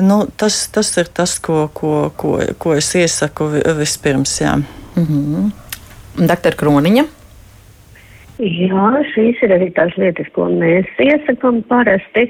[0.00, 4.38] Nu, tas, tas ir tas, ko, ko, ko, ko es iesaku vispirms.
[4.40, 4.61] Jā.
[4.96, 5.50] -hmm.
[6.28, 7.04] Doktor Kroniņa.
[8.42, 12.24] Jā, šīs ir arī tās lietas, ko mēs iesakām parasti.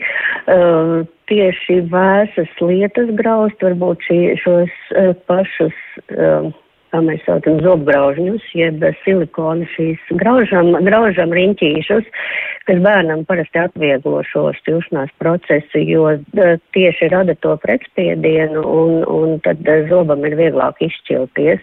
[0.44, 5.78] Uh, tieši vēsas lietas graust, varbūt šī, šos uh, pašus,
[6.12, 6.50] uh,
[6.92, 12.10] kā mēs saucam, zobgraužņus, jeb silikonu šīs graužam, graužam riņķīšus,
[12.68, 19.38] kas bērnam parasti atvieglo šo šķilšanās procesu, jo uh, tieši rada to pretspiedienu un, un
[19.46, 21.62] tad uh, zobam ir vieglāk izšķilties.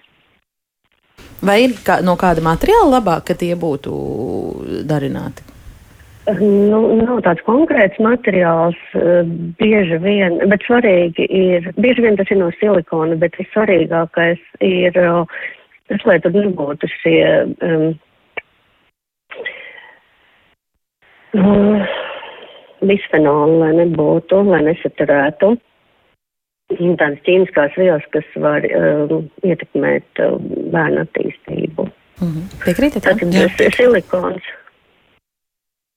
[1.46, 3.94] Vai ir kā, no kāda materiāla labāk, ka tie būtu
[4.90, 5.46] darināti?
[6.30, 9.24] Nu, nav tāds konkrēts materiāls, eh,
[9.58, 16.06] bieži vien, bet svarīgi ir, bieži vien tas ir no silikona, bet vissvarīgākais ir tas,
[16.06, 17.24] lai tur nebūtu šie
[17.66, 17.88] um,
[22.86, 25.56] bisfenoli, lai nebūtu, lai nesaturētu
[26.70, 30.38] tādas ķīmiskās vielas, kas var uh, ietekmēt uh,
[30.74, 31.88] bērnu attīstību.
[32.22, 32.50] Mm -hmm.
[32.66, 33.04] Piekrītat?
[33.04, 34.44] Tas silikons,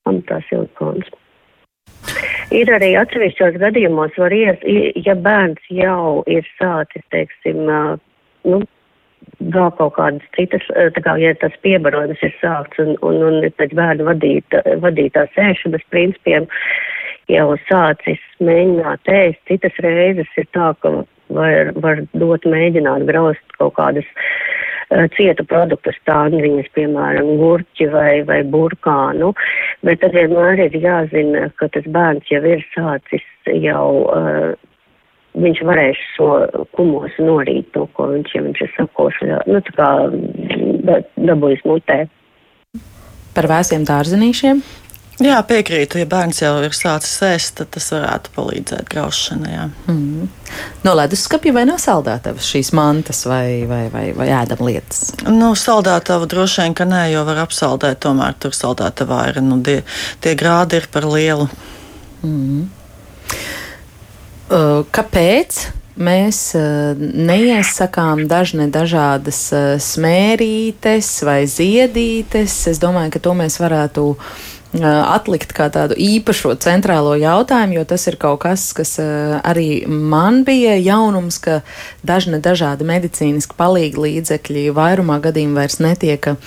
[0.05, 1.11] pamatā silikons.
[2.53, 4.59] Ir arī atsevišķos gadījumos, ies,
[5.07, 7.99] ja bērns jau ir sācis, teiksim, uh,
[8.45, 8.63] nu,
[9.41, 13.51] vēl kaut kādas citas, uh, tā kā, ja tas piebarojums ir sākts un, un, un
[13.57, 16.49] pēc bērnu vadīta, vadītās ēšanas principiem,
[17.33, 19.43] jau sācis mēģināt ēst.
[19.51, 20.93] Citas reizes ir tā, ka
[21.33, 28.43] var, var dot mēģināt graust kaut kādas uh, cieta produktu stāvniņas, piemēram, gurķi vai, vai
[28.49, 29.33] burkānu,
[29.87, 34.53] bet tad vienmēr ir jāzina, ka tas bērns jau ir sācis jau, uh,
[35.43, 36.31] viņš varēs šo
[36.77, 39.91] kumosu norīt to, ko viņš, ja viņš ir sakoši, nu, tā kā
[41.17, 42.03] dabūjis mutē.
[43.33, 44.61] Par vēsiem dārzenīšiem?
[45.23, 46.01] Jā, piekrītu.
[46.03, 49.55] Ja bērns jau ir sācis ēst, tad tas varētu palīdzēt graušanai.
[49.87, 50.29] Mm.
[50.85, 55.13] No leduskapja vai no saldētavas šīs mantas vai, vai, vai, vai ēdam lietas?
[55.29, 58.01] Nu, saldētava droši vien, ka nē, jo var apsaldēt.
[58.03, 59.81] Tomēr tur saldētavā ir nu, die,
[60.25, 61.47] tie grādi ir par lielu.
[62.23, 62.67] Mm.
[64.53, 65.63] Uh, kāpēc?
[66.03, 72.55] Mēs uh, neiesakām dažne dažādas uh, smērītes vai ziedītes.
[72.71, 74.07] Es domāju, ka to mēs varētu
[74.81, 80.79] atlikt kā tādu īpašo centrālo jautājumu, jo tas ir kaut kas, kas arī man bija
[80.81, 81.61] jaunums, ka
[82.07, 86.39] dažne dažādi medicīniski palīgi līdzekļi vairumā gadījumu vairs netiek uh,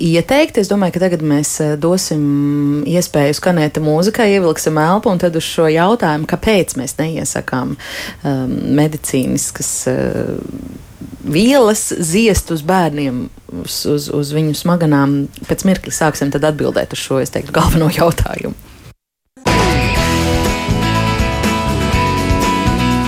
[0.00, 0.64] ieteikti.
[0.64, 5.68] Es domāju, ka tagad mēs dosim iespēju skanēt mūzikai, ievilksim elpu un tad uz šo
[5.72, 9.72] jautājumu, kāpēc mēs neiesakām um, medicīniskas.
[9.92, 10.85] Uh,
[11.26, 13.26] vielas ziest uz bērniem,
[13.62, 15.26] uz, uz, uz viņu smaganām.
[15.48, 18.54] Pēc mirkļa sāksim atbildēt uz šo, teiktu, galveno jautājumu.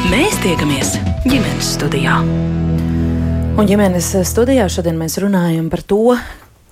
[0.09, 0.94] Mēs tiekamies
[1.29, 2.20] ģimenes studijā.
[3.59, 6.14] Un ģimenes studijā šodien mēs runājam par to,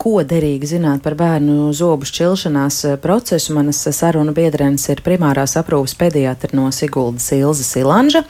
[0.01, 3.55] ko derīgi zināt par bērnu zobu šķilšanās eh, procesu.
[3.57, 8.23] Manas sarunu biedrenes ir primārās aprūpas pediatra no Siguldas Ilza Silanža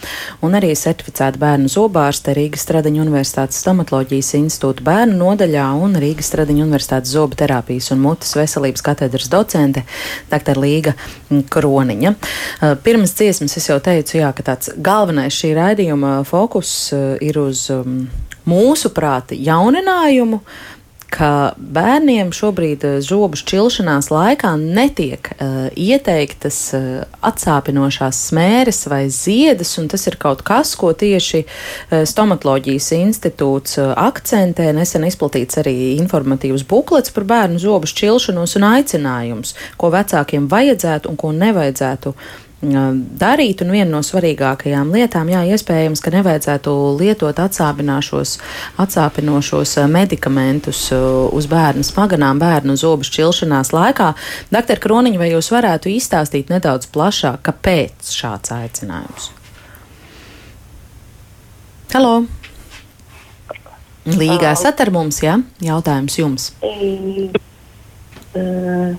[0.47, 6.67] un arī certificēta bērnu zobārste Rīgas Stradiņa Universitātes stomatoloģijas institūta bērnu nodaļā un Rīgas Stradiņa
[6.67, 9.83] Universitātes zobu terapijas un mutes veselības katedras docente
[10.31, 10.63] dr.
[10.63, 10.95] Līga
[11.31, 12.15] Kroniņa.
[12.15, 17.41] Eh, pirms dziesmas es jau teicu, jā, ka tāds galvenais šī raidījuma fokus eh, ir
[17.43, 18.07] uz um,
[18.47, 20.41] mūsu prāti jauninājumu,
[21.12, 26.87] ka bērniem šobrīd eh, žobu šķilšanās laikā netiek uh, ieteiktas uh,
[27.27, 33.92] atsāpinošās smēres vai ziedas, un tas ir kaut kas, ko tieši uh, stomatoloģijas institūts uh,
[34.07, 34.71] akcentē.
[34.77, 41.21] Nesen izplatīts arī informatīvs buklets par bērnu žobu šķilšanos un aicinājums, ko vecākiem vajadzētu un
[41.21, 43.61] ko nevajadzētu uh, darīt.
[43.62, 48.38] Un viena no svarīgākajām lietām, jā, iespējams, ka nevajadzētu lietot atsāpinošos,
[49.92, 54.14] medikamentus uz bērnu smaganām, bērnu zobu šķilšanās laikā.
[54.51, 59.31] Doktor Kroniņa, vai jūs varētu izstāstīt nedaudz plašāk, kāpēc šāds aicinājums?
[61.92, 62.25] Halo!
[64.07, 65.35] Līgā esat ar mums, jā?
[65.35, 65.75] Ja?
[65.75, 66.53] Jautājums jums.
[68.37, 68.95] Uh,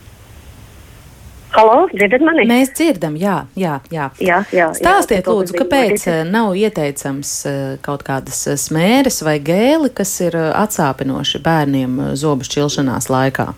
[1.56, 2.44] Halo, dzirdat mani?
[2.50, 3.78] Mēs dzirdam, jā, jā.
[3.94, 4.10] jā.
[4.20, 9.38] jā, jā Stāstiet, jā, lūdzu, kāpēc eh, nav ieteicams eh, kaut kādas eh, smēres vai
[9.40, 13.50] gēli, kas ir atsāpinoši bērniem zobu šķilšanās laikā?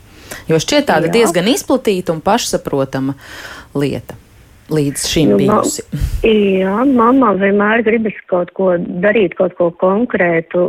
[0.49, 1.15] Jo šķiet tāda jā.
[1.19, 3.17] diezgan izplatīta un pašsaprotama
[3.73, 4.17] lieta
[4.69, 5.87] līdz šim nu, bijusi.
[5.89, 10.67] Ma, jā, mamma vienmēr gribas kaut ko darīt, kaut ko konkrētu,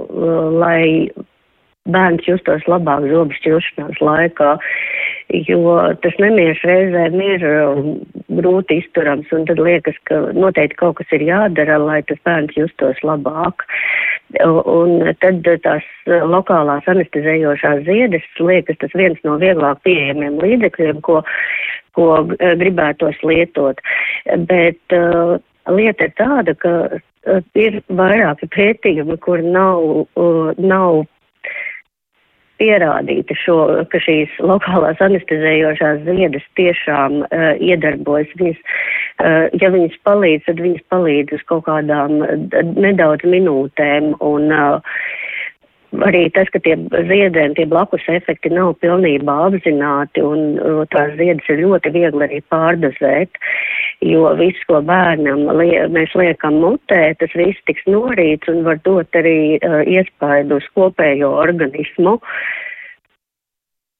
[0.56, 1.10] lai
[1.88, 4.54] bērns justos labāk zobu šķilšanās laikā.
[5.30, 7.90] Jo tas nemieris reizēm ir um,
[8.34, 12.98] grūti izturams, un tad liekas, ka noteikti kaut kas ir jādara, lai tas bērns justos
[13.06, 13.62] labāk.
[14.42, 21.20] Un tad tās lokālās anestezējošās ziedes liekas tas viens no vieglāk pieejamiem līdzekļiem, ko,
[21.98, 23.78] ko eh, gribētos lietot.
[24.50, 25.38] Bet uh,
[25.70, 31.04] lieta ir tāda, ka uh, ir vairāki pētījumi, kur nav, uh, nav
[32.60, 33.58] pierādīta, šo,
[33.90, 38.30] ka šīs lokālās anestezējošās ziedas tiešām uh, iedarbojas.
[38.40, 38.60] Viņas,
[39.24, 42.20] uh, ja viņas palīdz, tad viņas palīdz uz kaut kādām
[42.76, 44.14] nedaudz minūtēm.
[44.20, 45.00] Un, uh,
[46.06, 51.50] arī tas, ka tie ziedēni, tie blakus efekti nav pilnībā apzināti un uh, tās ziedas
[51.50, 53.40] ir ļoti viegli arī pārdozēt,
[54.06, 59.20] jo viss, ko bērnam lie, mēs liekam mutē, tas viss tiks norīts un var dot
[59.20, 62.18] arī uh, iespaidu uz kopējo organismu.
[62.20, 62.66] Uh,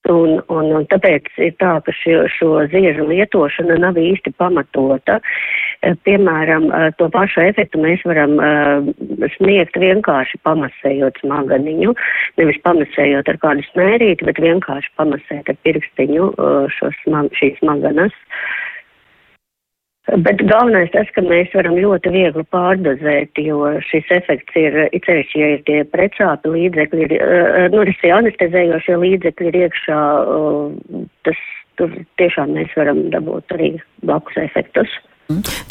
[0.09, 5.19] Un, un, un tāpēc ir tā, ka šo, šo ziežu lietošana nav īsti pamatota.
[5.85, 8.89] Eh, piemēram, eh, to pašu efektu mēs varam uh,
[9.37, 11.93] sniegt vienkārši pamasējot smaganiņu,
[12.41, 16.33] nevis pamasējot ar kādu smērīti, bet vienkārši pamasēt ar pirkstiņu
[16.79, 18.17] šo smag, šīs smaganas.
[18.17, 18.70] Uh,
[20.19, 25.51] Bet galvenais tas, ka mēs varam ļoti viegli pārdozēt, jo šis efekts ir, ceļš, ja
[25.55, 31.45] ir tie precāpi līdzekļi, ir, eh, nu, šie anestezējošie līdzekļi ir iekšā, eh, tas
[31.77, 33.71] tur tiešām mēs varam dabūt arī
[34.03, 34.89] blakus efektus.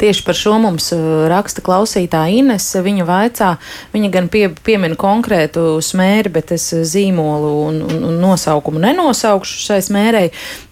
[0.00, 2.80] Tieši par šo mums uh, raksta klausītāja Inese.
[2.84, 3.50] Viņa vaicā,
[3.92, 10.24] viņa gan pie, piemina konkrētu smēri, bet es zīmolu un, un, nosaukumu nenosaukšu šai smērei.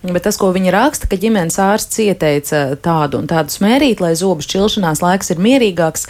[0.07, 4.47] Bet tas, ko viņa raksta, ka ģimenes ārsts ieteica tādu un tādu smērīt, lai zobu
[4.47, 6.09] šķilšanās laiks ir mierīgāks.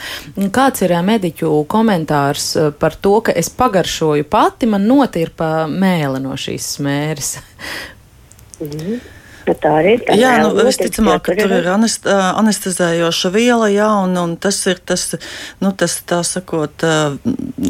[0.55, 6.23] Kāds ir uh, mediķu komentārs uh, par to, ka es pagaršoju pati, man notirpa mēle
[6.23, 7.39] no šīs smēres?
[8.59, 9.18] Mhm.
[9.49, 10.03] Nu, tā arī ir.
[10.05, 15.07] Tā jā, nu, visticamāk, ka tur ir anestezējoša viela, jā, un, un tas ir tas,
[15.65, 16.85] nu, tas, tā sakot,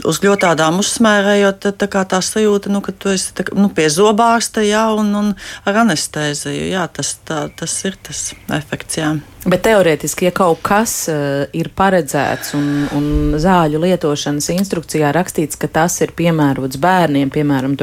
[0.02, 3.86] uz ļoti tādām uzsmērējot, tā kā tā sajūta, nu, ka tu esi tā, nu, pie
[3.94, 5.32] zobārsta, jā, un, un
[5.68, 8.24] ar anestēziju, jā, tas, tā, tas ir tas
[8.58, 9.12] efekts, jā.
[9.48, 13.06] Bet teorētiski, ja kaut kas uh, ir paredzēts un, un
[13.38, 17.78] zāļu lietošanas instrukcijā rakstīts, ka tas ir piemērots bērniem, piemēram,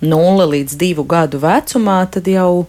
[0.00, 2.64] 0 līdz 2 gadu vecumā, tad jau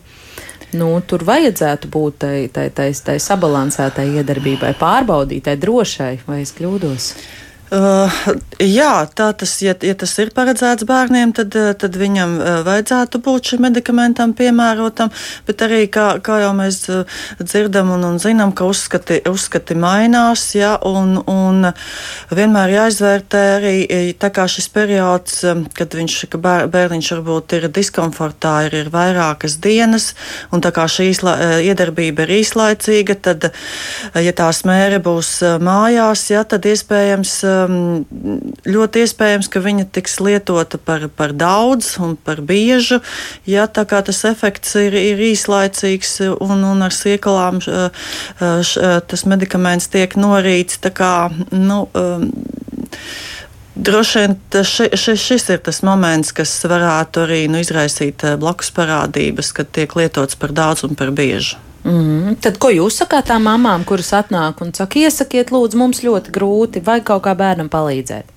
[0.77, 7.09] nu, tur vajadzētu būt tai, tai, tai, tai sabalansētai iedarbībai, pārbaudītai, drošai, vai es kļūdos?
[7.73, 8.11] Uh,
[8.61, 13.17] jā, tā tas, ja, ja tas ir paredzēts bērniem, tad, uh, tad viņam uh, vajadzētu
[13.25, 15.09] būt šim medikamentam piemērotam,
[15.47, 16.77] bet arī, kā, kā jau mēs
[17.41, 21.71] dzirdam un, un zinām, ka uzskati, uzskati mainās, jā, un, un
[22.29, 23.73] vienmēr jāizvērtē arī
[24.21, 25.41] tā kā šis periods,
[25.73, 30.11] kad viņš, ka bēr, bērniņš varbūt ir diskomfortā, ir, ir vairākas dienas,
[30.53, 33.49] un tā kā šī īsla, iedarbība ir īslaicīga, tad,
[34.13, 37.35] ja tā smēre būs mājās, jā, tad iespējams
[38.65, 43.01] ļoti iespējams, ka viņa tiks lietota par, par daudz un par biežu.
[43.49, 47.89] Ja tā kā tas efekts ir, ir īslaicīgs un, un ar siekalām š,
[48.41, 52.29] š, tas medikaments tiek norīts, kā, nu, um,
[53.75, 59.51] Droši vien ši, ši, šis ir tas moments, kas varētu arī nu, izraisīt blakus parādības,
[59.57, 61.59] kad tiek lietots par daudz un par biežu.
[61.85, 62.37] Mm.
[62.41, 66.81] Tad, ko jūs sakāt tām mamām, kuras atnāk un saka, iesakiet, lūdzu, mums ļoti grūti,
[66.85, 68.33] vai kaut kā bērnam palīdzēt?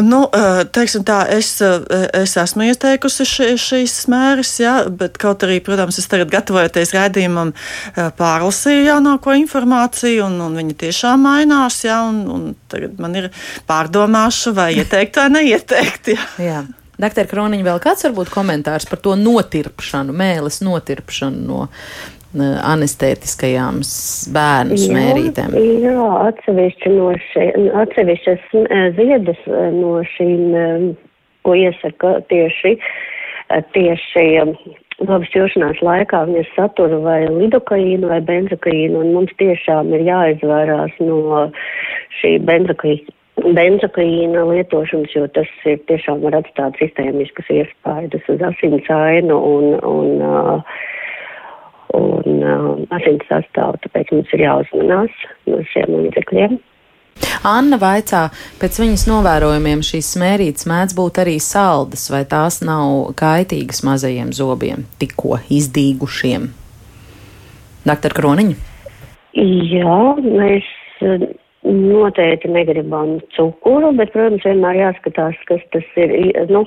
[0.00, 1.82] Nu, eh, teiksim tā, es, eh,
[2.22, 7.52] es esmu ieteikusi ši, šīs smēres, jā, bet kaut arī, protams, es tagad gatavojoties raidījumam,
[7.96, 13.28] eh, pārlasīju jaunāko informāciju, un, un viņi tiešām mainās, jā, un, un tagad man ir
[13.68, 16.14] pārdomāšu, vai ieteikt vai neieteikt.
[16.14, 16.24] Jā.
[16.40, 16.62] jā.
[17.02, 21.64] Doktor Kroniņa, vēl kāds varbūt komentārs par to notirpšanu, mēlis notirpšanu no
[22.72, 23.80] anestētiskajām
[24.32, 25.56] bērnu smērītēm?
[25.58, 27.46] Jā, jā atsevišķi no šī,
[27.82, 28.44] atsevišķas
[28.98, 29.40] ziedas
[29.74, 30.94] no šīm,
[31.42, 32.76] ko iesaka tieši,
[33.74, 34.26] tieši
[35.02, 41.48] labi šķiršanās laikā viņas satura vai lidokaīnu vai benzokaīnu, un mums tiešām ir jāizvairās no
[42.20, 49.38] šī benzokaīna benzokaīna lietošanas, jo tas ir tiešām var atstāt sistēmiskas iespaidas uz asins ainu
[49.38, 50.82] un, un, uh,
[51.98, 52.68] un uh,
[52.98, 56.60] asins sastāvu, tāpēc mums ir jāuzmanās no šiem līdzekļiem.
[57.46, 58.28] Anna vaicā,
[58.60, 64.86] pēc viņas novērojumiem šīs smērītes mēdz būt arī saldas, vai tās nav kaitīgas mazajiem zobiem,
[65.02, 66.50] tikko izdīgušiem?
[67.82, 68.54] Doktor Kroniņa?
[69.34, 70.68] Jā, mēs
[71.62, 76.14] Noteikti negribam cukuru, bet, protams, vienmēr jāskatās, kas tas ir.
[76.50, 76.64] Nu,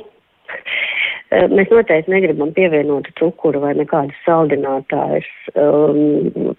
[1.51, 5.27] mēs noteikti negribam pievienot cukuru vai nekādus saldinātājus.
[5.59, 6.53] Um,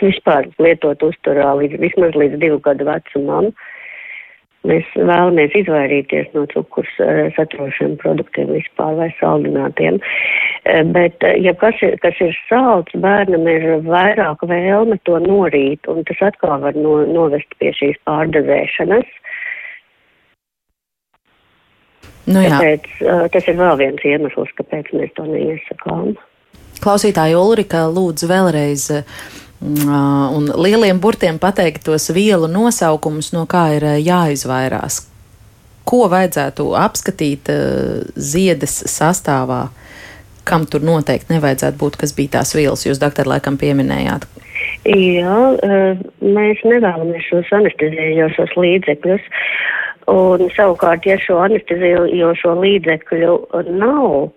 [0.00, 3.52] vispār lietot uzturā līdz, vismaz līdz divu gadu vecumam.
[3.52, 3.77] Uh,
[4.66, 10.00] Mēs vēlamies izvairīties no cukurs eh, saturošiem produktiem vispār vai saldinātiem.
[10.66, 15.86] Eh, bet, eh, ja kas ir, kas ir salds, bērnam ir vairāk vēlme to norīt,
[15.86, 19.14] un tas atkal var no, novest pie šīs pārdazēšanas.
[22.28, 22.58] Nu, jā.
[22.58, 26.10] Tāpēc tas ir vēl viens iemesls, kāpēc mēs to neiesakām.
[26.82, 28.90] Klausītāja Ulrika lūdzu vēlreiz
[29.60, 35.02] un lieliem burtiem pateikt tos vielu nosaukumus, no kā ir jāizvairās.
[35.88, 37.48] Ko vajadzētu apskatīt
[38.14, 39.68] ziedes sastāvā,
[40.48, 44.28] kam tur noteikti nevajadzētu būt, kas bija tās vielas, jūs, doktor, laikam pieminējāt?
[44.88, 45.40] Jā,
[46.22, 49.26] mēs nevēlamies šos anestezējošos līdzekļus.
[50.08, 53.34] Un savukārt, ja šo anestezējošo līdzekļu
[53.76, 54.30] nav,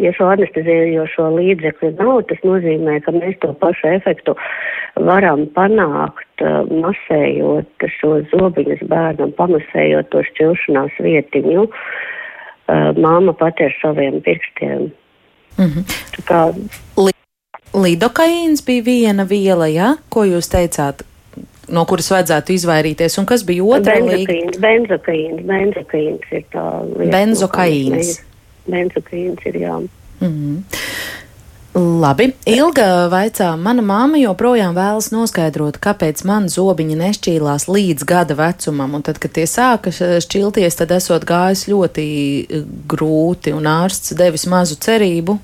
[0.00, 4.36] ja šo anestezējošo līdzekļu nav, tas nozīmē, ka mēs to pašu efektu
[4.96, 13.76] varam panākt, uh, masējot šo zobiņus bērnam, pamasējot to šķilšanās vietiņu, uh, māma pati ar
[13.82, 14.90] saviem pirkstiem.
[15.58, 15.84] Mm -hmm.
[16.28, 16.42] Kā
[17.74, 19.94] Lidokaīns bija viena viela, ja?
[20.08, 21.04] ko jūs teicāt,
[21.68, 24.34] no kuras vajadzētu izvairīties, un kas bija otra līga?
[24.58, 26.64] Benzokaīns, benzokaīns ir tā
[26.96, 27.12] lieta.
[27.18, 28.18] Benzokaīns.
[28.18, 28.29] No
[28.66, 29.80] benzokrīns ir jā.
[30.20, 30.62] Mm -hmm.
[31.74, 38.96] Labi, Ilga vaicā, mana māma joprojām vēlas noskaidrot, kāpēc man zobiņi nešķīlās līdz gada vecumam,
[38.98, 42.06] un tad, kad tie sāka šķilties, tad esot gājis ļoti
[42.90, 45.38] grūti, un ārsts devis mazu cerību,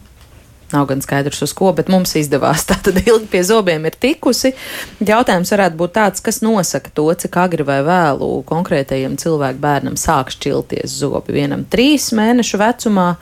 [0.77, 2.67] Nav gan skaidrs, uz ko, bet mums izdevās.
[2.69, 4.53] Tā tad ilgi pie zobiem ir tikusi.
[5.01, 10.35] Jautājums varētu būt tāds, kas nosaka to, cik agri vai vēlu konkrētajam cilvēku bērnam sāk
[10.37, 11.37] šķilties zobi.
[11.41, 13.13] Vienam trīs mēnešu vecumā,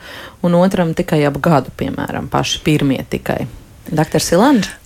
[0.43, 3.45] un otram tikai ap gadu, piemēram, paši pirmie tikai.
[3.91, 4.23] Dr.
[4.23, 4.84] Silanģa?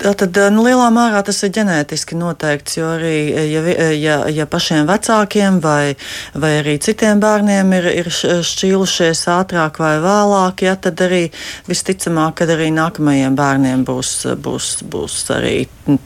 [0.00, 3.12] Tātad nu, lielā mērā tas ir ģenētiski noteikts, jo arī
[3.50, 3.60] ja,
[3.92, 5.92] ja, ja pašiem vecākiem vai,
[6.32, 11.26] vai arī citiem bērniem ir, ir šķīlušies ātrāk vai vēlāk, ja, tad arī
[11.68, 15.58] visticamāk, ka arī nākamajiem bērniem būs, būs, būs arī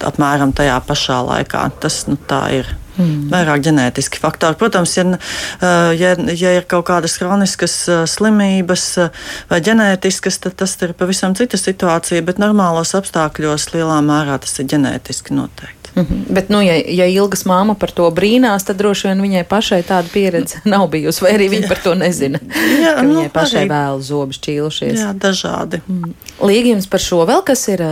[0.03, 1.69] apmēram tajā pašā laikā.
[1.79, 2.75] Tas nu, tā ir.
[2.95, 3.29] Mm.
[3.33, 4.59] Vairāk ģenētiski faktori.
[4.59, 5.05] Protams, ja,
[5.99, 7.77] ja, ja ir kaut kādas kroniskas
[8.11, 8.85] slimības
[9.51, 14.71] vai ģenētiskas, tad tas ir pavisam cita situācija, bet normālos apstākļos lielā mērā tas ir
[14.75, 15.85] ģenētiski noteikti.
[15.95, 16.35] Mm -hmm.
[16.35, 20.09] Bet, nu, ja, ja ilgas māma par to brīnās, tad droši vien viņai pašai tāda
[20.13, 22.39] pieredze nav bijusi, vai arī viņa par to nezina.
[22.85, 23.71] Jā, nu, viņai pašai arī...
[23.71, 25.01] vēl zobi šķīlušies.
[25.01, 25.81] Jā, dažādi.
[25.89, 26.15] Mm.
[26.41, 27.83] Līgi jums par šo vēl kas ir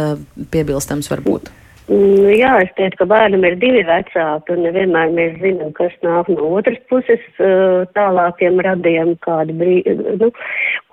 [0.50, 1.50] piebilstams varbūt?
[1.90, 6.28] Nu, jā, es teiktu, ka bērnam ir divi vecāki, un nevienmēr mēs zinām, kas nāk
[6.30, 7.24] no otras puses
[7.96, 10.30] tālākiem radiem, kādu brīdi, nu,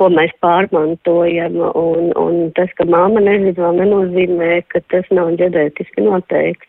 [0.02, 6.08] ko mēs pārmantojam, un, un tas, ka māma nezina, vēl nenozīmē, ka tas nav ģenētiski
[6.08, 6.66] noteikts.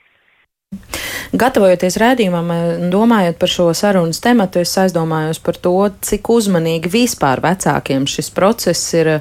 [1.31, 2.51] Gatavojoties rādījumam,
[2.91, 5.75] domājot par šo sarunas tematu, es aizdomājos par to,
[6.07, 9.17] cik uzmanīgi vispār vecākiem šis process ir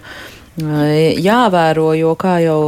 [0.60, 2.60] jāvēro, jo, kā jau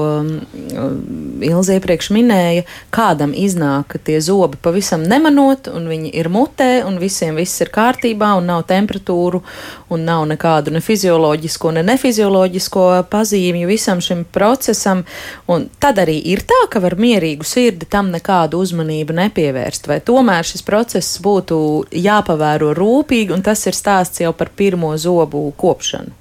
[1.41, 7.39] Ilze iepriekš minēja, kādam iznāk tie zobi pavisam nemanot, un viņi ir mutē, un visiem
[7.39, 9.41] viss ir kārtībā, un nav temperatūru,
[9.89, 15.03] un nav nekādu ne fizioloģisko, ne nefizioloģisko pazīmju visam šim procesam,
[15.49, 20.45] un tad arī ir tā, ka var mierīgu sirdi tam nekādu uzmanību nepievērst, vai tomēr
[20.47, 21.59] šis process būtu
[21.97, 26.20] jāpavēro rūpīgi, un tas ir stāsts jau par pirmo zobu kopšanu.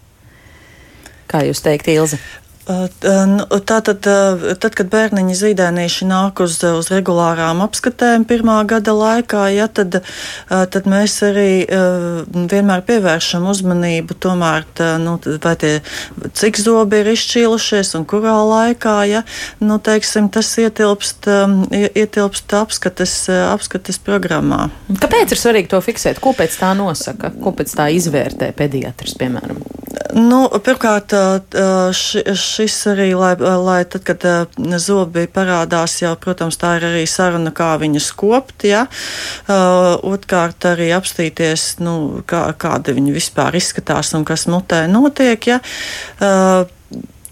[1.30, 2.18] Kā jūs teikt, Ilze?
[2.68, 9.66] Nu, tātad, tad, kad bērniņi zīdēnīši nāk uz, uz regulārām apskatēm pirmā gada laikā, ja,
[9.66, 10.02] tad,
[10.46, 15.72] tad mēs arī vienmēr pievēršam uzmanību tomēr, tā, nu, vai tie,
[16.36, 19.24] cik zobi ir izšķīlušies un kurā laikā, ja,
[19.64, 21.30] nu, teiksim, tas ietilpst,
[21.72, 23.16] ietilpst apskates,
[23.48, 24.68] apskates programmā.
[25.00, 26.22] Kāpēc ir svarīgi to fiksēt?
[26.22, 27.32] Ko pēc tā nosaka?
[27.40, 29.64] Ko pēc tā izvērtē pediatrs, piemēram?
[30.14, 31.12] Nu, pirmkārt,
[31.94, 34.24] š, šis arī, lai, lai tad, kad
[34.82, 38.86] zobi parādās, jau, protams, tā ir arī saruna, kā viņus kopt, ja.
[39.48, 45.60] Otkārt, arī apstīties, nu, kā, kāda viņi vispār izskatās un kas mutē notiek, ja.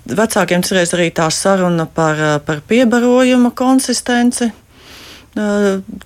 [0.08, 4.48] Vecākiem cerēs arī tā saruna par, par piebarojuma konsistenci.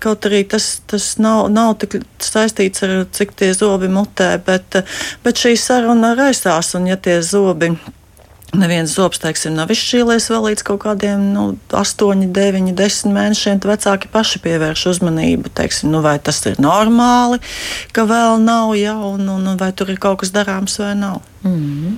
[0.02, 4.82] Kaut arī tas, tas nav, nav tik saistīts ar cik tie zobi mutē, bet,
[5.22, 7.70] bet šī saruna raisās, un ja tie zobi.
[8.52, 13.62] Neviens zobs, teiksim, nav izšķīlies vēl līdz kaut kādiem nu, 8, 9, 10 mēnešiem.
[13.64, 17.40] Vecāki paši pievērš uzmanību, teiksim, nu, vai tas ir normāli,
[17.96, 21.22] ka vēl nav, ja, un, un vai tur ir kaut kas darāms vai nav.
[21.48, 21.96] Mm.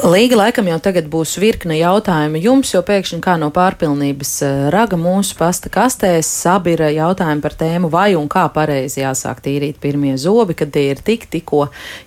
[0.00, 4.96] Līga laikam jau tagad būs virkne jautājumu jums, jo pēkšņi kā no pārpilnības eh, raga
[4.96, 10.56] mūsu pasta kastēs sabira jautājumi par tēmu, vai un kā pareizi jāsāk tīrīt pirmie zobi,
[10.56, 11.66] kad tie ir tik tikko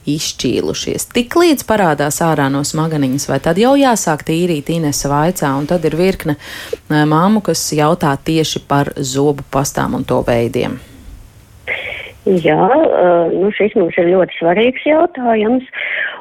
[0.09, 1.05] izšķīlušies.
[1.13, 5.85] Tik līdz parādās ārā no smaganiņas, vai tad jau jāsāk tīrīt Inesa vaicā, un tad
[5.85, 10.79] ir virkne eh, māmu, kas jautā tieši par zobu pastām un to veidiem.
[12.23, 12.67] Jā,
[13.35, 15.65] nu šis mums ir ļoti svarīgs jautājums,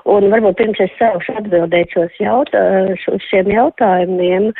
[0.09, 4.51] un varbūt pirms es sākšu atbildēt šos jautā, uz šiem jautājumiem,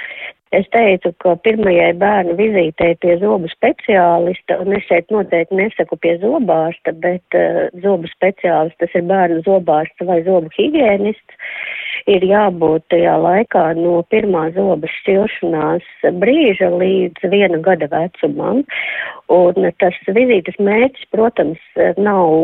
[0.53, 6.19] Es teicu, ka pirmajai bērnu vizītei pie zobu speciālista, un es šeit noteikti nesaku pie
[6.21, 11.39] zobārsta, bet uh, zobu speciālists, tas ir bērnu zobārsts vai zobu higienists,
[12.11, 15.87] ir jābūt tajā laikā no pirmā zoba šķilšanās
[16.23, 18.63] brīža līdz viena gada vecumam.
[19.33, 21.61] Un tas vizītes mērķis, protams,
[21.97, 22.35] nav,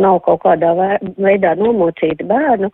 [0.00, 0.70] nav kaut kādā
[1.20, 2.70] veidā nomocīt bērnu,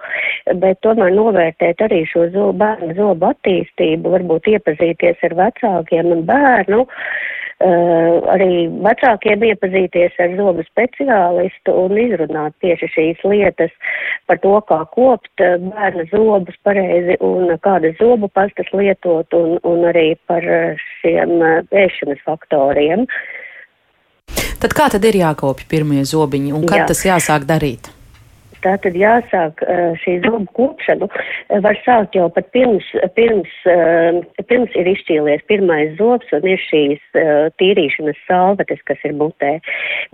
[0.62, 6.84] bet tomēr novērtēt arī šo zobu, bērnu zobu attīstību, varbūt iepazīties ar vecākiem un bērnu.
[6.84, 13.74] Uh, arī vecākiem iepazīties ar zobu speciālistu un izrunāt tieši šīs lietas
[14.30, 19.84] par to, kā kopt eh, bērna zobus pareizi un kādas zobu pastas lietot un, un
[19.90, 20.46] arī par
[21.00, 21.38] šiem
[21.74, 23.06] ēšanas faktoriem.
[24.58, 26.90] Tad kā tad ir jākopja pirmie zobiņi un kad Jā.
[26.90, 27.90] tas jāsāk darīt?
[28.64, 29.62] Tā tad jāsāk
[30.02, 31.08] šī zobu kopšanu.
[31.64, 33.52] Var sākt jau pat pirms, pirms,
[34.50, 37.02] pirms ir izšķīlies pirmais zobs un ir šīs
[37.60, 39.58] tīrīšanas salvetes, kas ir mutē.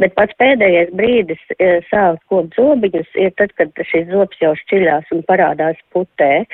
[0.02, 1.40] Bet pats pēdējais brīdis
[1.88, 6.44] sākt kopt zobiņus ir tad, kad šis zobs jau šķiļās un parādās putē.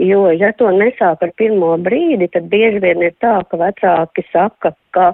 [0.00, 4.76] Jo, ja to nesāk ar pirmo brīdi, tad bieži vien ir tā, ka vecāki saka,
[4.96, 5.12] ka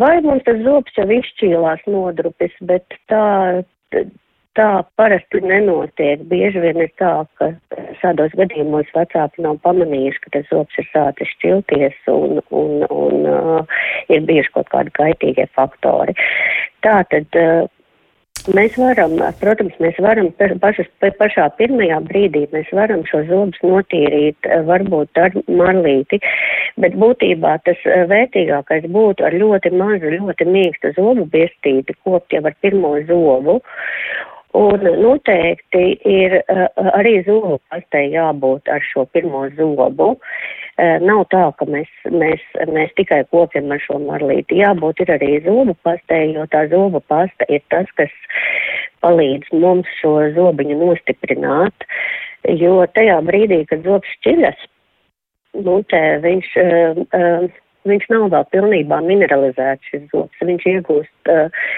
[0.00, 3.26] vai mums tas zobs jau izšķīlās nodrupis, bet tā
[4.56, 6.24] tā parasti nenotiek.
[6.30, 7.52] Bieži vien ir tā, ka
[8.00, 13.80] šādos gadījumos vecāki nav pamanījuši, ka tas zops ir sācis šķilties un, un, un uh,
[14.12, 16.16] ir bijuši kaut kādi kaitīgie faktori.
[16.86, 17.32] Tā tad.
[17.32, 17.72] Uh,
[18.54, 20.28] Mēs varam, protams, mēs varam
[20.62, 20.86] pašas,
[21.18, 26.20] pašā pirmajā brīdī, mēs varam šo zobus notīrīt, uh, varbūt ar marlīti,
[26.78, 32.44] bet būtībā tas uh, vērtīgākais būtu ar ļoti mazu, ļoti mīkstu zobu birstīti kopt jau
[32.46, 33.58] ar pirmo zobu.
[34.56, 40.14] Un noteikti ir uh, arī zobu pastei jābūt ar šo pirmo zobu.
[40.16, 44.60] Uh, nav tā, ka mēs, mēs, mēs tikai kopjam ar šo marlīti.
[44.62, 48.14] Jābūt ir arī zobu pastei, jo tā zobu pasta ir tas, kas
[49.04, 51.88] palīdz mums šo zobiņu nostiprināt.
[52.48, 54.66] Jo tajā brīdī, kad zobs šķiļas,
[55.68, 56.52] nu, te viņš.
[56.64, 60.42] Uh, uh, viņš nav vēl pilnībā mineralizēts šis zobs.
[60.50, 61.70] Viņš iegūst uh,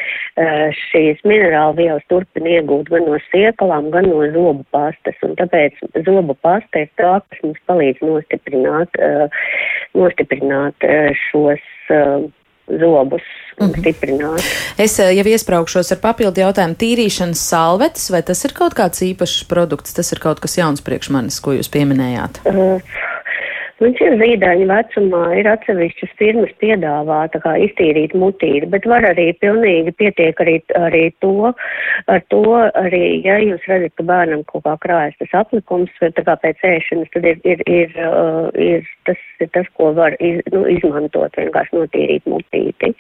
[0.89, 5.19] šīs minerālu vielas turpina iegūt gan no siekalām, gan no zobu pastas.
[5.27, 9.01] Un tāpēc zobu pasta ir tā, kas mums palīdz nostiprināt,
[9.99, 10.89] nostiprināt
[11.29, 11.65] šos
[12.69, 13.25] zobus
[13.59, 13.81] un mhm.
[13.81, 14.45] stiprināt.
[14.79, 16.77] Es jau iespraukšos ar papildu jautājumu.
[16.79, 21.11] Tīrīšanas salvetes, vai tas ir kaut kāds īpašs produkts, tas ir kaut kas jauns priekš
[21.15, 22.43] manis, ko jūs pieminējāt?
[22.47, 22.79] Uh,
[23.79, 29.29] Viņš ir zīdaiņa vecumā, ir atsevišķas firmas piedāvā tā kā iztīrīt mutīti, bet var arī
[29.39, 31.53] pilnīgi pietiek arī, arī to,
[32.11, 36.35] ar to arī, ja jūs redzat, ka bērnam kaut kā krājas tas aplikums, tā kā
[36.43, 40.67] pēc ēšanas, tad ir, ir, ir, uh, ir tas, ir tas, ko var iz, nu,
[40.75, 42.95] izmantot, vienkārši notīrīt mutīti.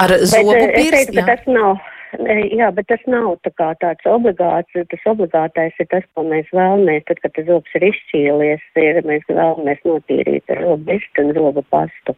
[0.00, 1.26] Ar zobu bet, pirkstu?
[1.28, 1.76] Tas nav
[2.12, 7.06] Jā, bet tas nav tā kā tāds obligāts, tas obligātais ir tas, ko mēs vēlamies,
[7.08, 12.16] tad, kad tas zobs ir izšķīlies, ir mēs vēlamies notīrīt robu bišķi un robu pastu.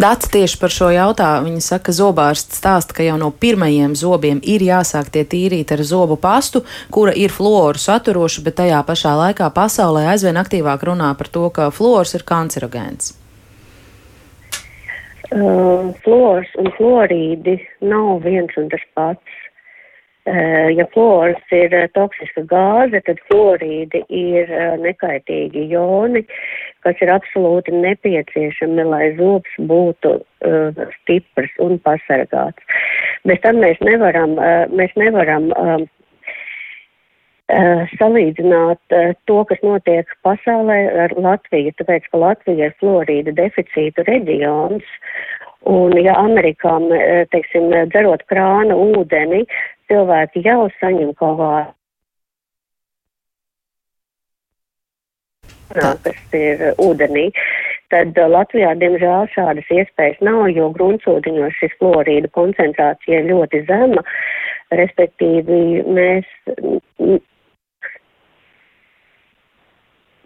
[0.00, 1.28] Dācis tieši par šo jautā.
[1.44, 5.84] Viņa saka, ka zobārsts stāsta, ka jau no pirmajiem zobiem ir jāsāk tie tīrīt ar
[5.84, 11.28] zobu pastu, kura ir fluoru saturoša, bet tajā pašā laikā pasaulē aizvien aktīvāk runā par
[11.28, 13.19] to, ka fluors ir kancerogēns.
[15.30, 19.36] Uh, fluors un fluorīdi nav viens un tas pats.
[20.28, 26.24] Uh, ja fluors ir uh, toksiska gāze, tad fluorīdi ir uh, nekaitīgi joni,
[26.84, 32.82] kas ir absolūti nepieciešami, lai zobs būtu uh, stiprs un pasargāts.
[33.24, 35.86] Bez tam mēs nevaram, uh, mēs nevaram Uh,
[37.96, 44.86] salīdzināt uh, to, kas notiek pasaulē ar Latviju, tāpēc, ka Latvija ir florīda deficītu reģions,
[45.68, 46.78] un ja Amerikā,
[47.34, 49.44] teiksim, dzerot krāna ūdeni,
[49.90, 51.52] cilvēki jau saņem kaut kā.
[55.70, 57.30] kas ir ūdenī,
[57.94, 64.02] tad Latvijā, diemžēl, šādas iespējas nav, jo gruntsūdeņos šis florīda koncentrācija ir ļoti zema,
[64.74, 66.26] respektīvi mēs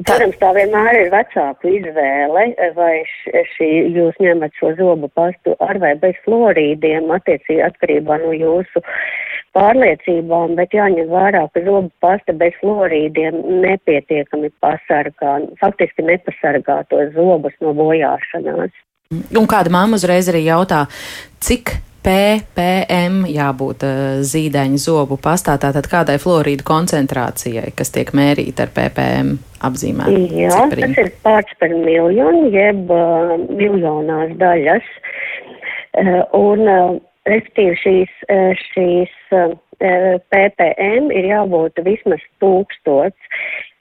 [0.02, 2.94] Protams, tā vienmēr ir vecāku izvēle, vai
[3.54, 8.82] šī jūs ņemat šo zobu pastu ar vai bez florīdiem, attiecīgi atkarībā no jūsu
[9.54, 17.54] pārliecībām, bet jāņem vērā, ka zobu pasta bez florīdiem nepietiekami pasargā, faktiski nepasargā tos zobus
[17.62, 18.74] no bojāšanās.
[19.14, 20.88] Un kāda mamma uzreiz arī jautā,
[21.38, 28.74] cik PPM jābūt uh, zīdaiņa zobu pastā, tātad kādai florīdu koncentrācijai, kas tiek mērīta ar
[28.76, 29.34] PPM
[29.64, 30.12] apzīmēm?
[30.36, 30.92] Jā, cipriņu.
[30.92, 34.92] tas ir pārts par miljonu, jeb uh, miljonās daļas.
[35.94, 36.96] Uh, un, uh,
[37.30, 39.54] respektīvi, šīs, uh, šīs uh,
[40.30, 43.32] PPM ir jābūt vismaz tūkstots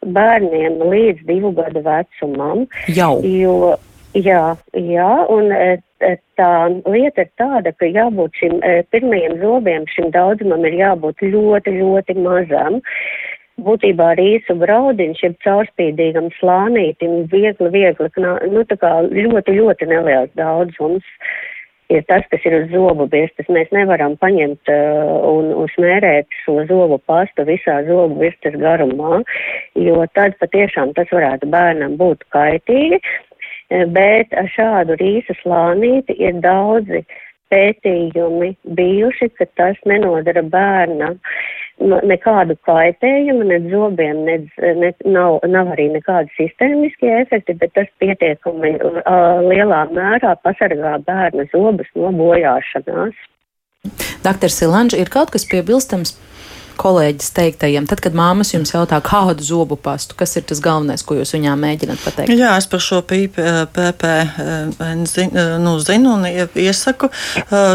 [0.04, 2.66] bērniem līdz divu gadu vecumam.
[2.92, 3.18] Jau.
[3.24, 3.76] Jo,
[4.14, 6.50] Jā, jā, un e, e, tā
[6.86, 12.16] lieta ir tāda, ka jābūt šim e, pirmajiem zobiem, šim daudzumam ir jābūt ļoti, ļoti
[12.22, 12.78] mazam.
[13.66, 18.12] Būtībā rīsu graudiņš ir caurspīdīgam slānītim, viegli, viegli,
[18.54, 21.10] nu tā kā ļoti, ļoti neliels daudzums
[21.90, 23.50] ir tas, kas ir uz zobu birstas.
[23.54, 29.22] Mēs nevaram paņemt uh, un, smērēt šo zobu pastu visā zobu birstas garumā,
[29.78, 33.02] jo tad patiešām tas varētu bērnam būt kaitīgi
[33.96, 37.04] bet ar šādu rīsa slānīti ir daudzi
[37.54, 41.20] pētījumi bijuši, ka tas nenodara bērnam
[41.84, 44.38] nekādu kaitējumu, ne zobiem, ne,
[44.80, 51.48] ne, nav, nav arī nekādi sistēmiskie efekti, bet tas pietiekami uh, lielā mērā pasargā bērna
[51.52, 53.18] zobus no bojāšanās.
[54.24, 56.14] Doktor Silanģa, ir kaut kas piebilstams
[56.80, 61.18] kolēģis teiktajiem, tad, kad māmas jums jautā, kādu zobu pastu, kas ir tas galvenais, ko
[61.20, 62.34] jūs viņām mēģināt pateikt?
[62.38, 64.14] Jā, es par šo PP
[65.14, 67.10] zinu, nu, zinu un iesaku.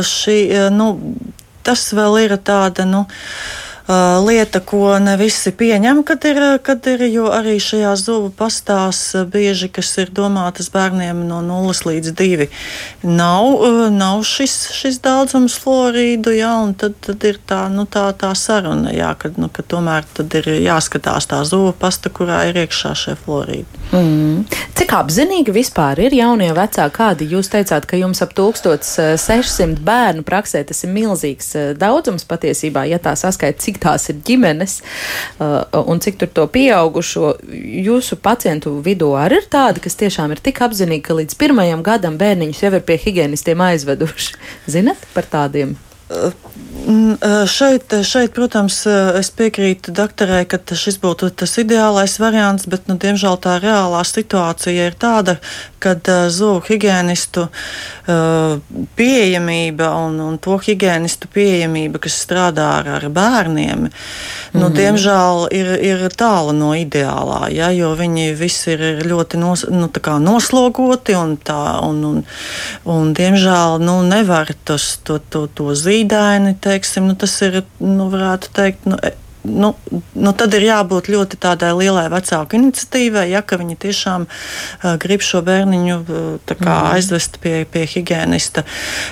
[0.08, 0.38] Šī,
[0.74, 0.90] nu,
[1.66, 3.04] tas vēl ir tāda, nu,
[4.24, 9.24] lieta, ko ne visi pieņem, kad ir, kad ir jo arī šajās zubu pastās uh,
[9.24, 12.48] bieži, kas ir domātas bērniem no 0 līdz 2,
[13.08, 13.64] nav,
[13.94, 18.92] nav šis, šis daudzums florīdu, jā, un tad, tad ir tā, nu, tā, tā saruna,
[18.92, 23.16] jā, kad, nu, ka tomēr tad ir jāskatās tā zubu pasta, kurā ir iekšā šie
[23.24, 23.84] florīdi.
[23.88, 24.44] Mm.
[24.76, 26.96] Cik apzinīgi vispār ir jaunie vecāki?
[26.98, 33.00] Kādi jūs teicāt, ka jums ap 1600 bērnu praksē tas ir milzīgs daudzums patiesībā, ja
[33.02, 34.80] tā saskaita, cik cik tās ir ģimenes
[35.38, 37.38] uh, un cik tur to pieaugušo
[37.86, 42.18] jūsu pacientu vidū arī ir tādi, kas tiešām ir tik apzinīgi, ka līdz pirmajam gadam
[42.18, 44.34] bērniņus jau ir pie higienistiem aizveduši.
[44.66, 45.76] Zinat par tādiem?
[46.88, 48.78] Mm, šeit, šeit, protams,
[49.18, 54.86] es piekrītu doktorai, ka šis būtu tas ideālais variants, bet, nu, diemžēl, tā reālā situācija
[54.88, 55.36] ir tāda,
[55.84, 55.92] ka
[56.32, 57.48] zobu higienistu
[58.96, 64.60] pieejamība un, un to higienistu pieejamība, kas strādā ar, ar bērniem, mm -hmm.
[64.60, 64.74] nu, mhm.
[64.78, 69.90] diemžēl ir, ir tālu no ideālā, ja, jo viņi visi ir ļoti nos, nu,
[70.20, 72.24] noslogoti un, tā, un, un,
[72.84, 78.52] un diemžēl, nu, nevar tos, to, to, to zīdaini teiksim, nu, tas ir, nu, varētu
[78.54, 79.14] teikt, nu, e,
[79.48, 79.74] nu,
[80.12, 85.42] nu, tad ir jābūt ļoti tādai lielai vecāku iniciatīvai, ja viņi tiešām uh, grib šo
[85.46, 86.90] bērniņu uh, kā, mm.
[86.96, 88.64] aizvest pie, pie higienista.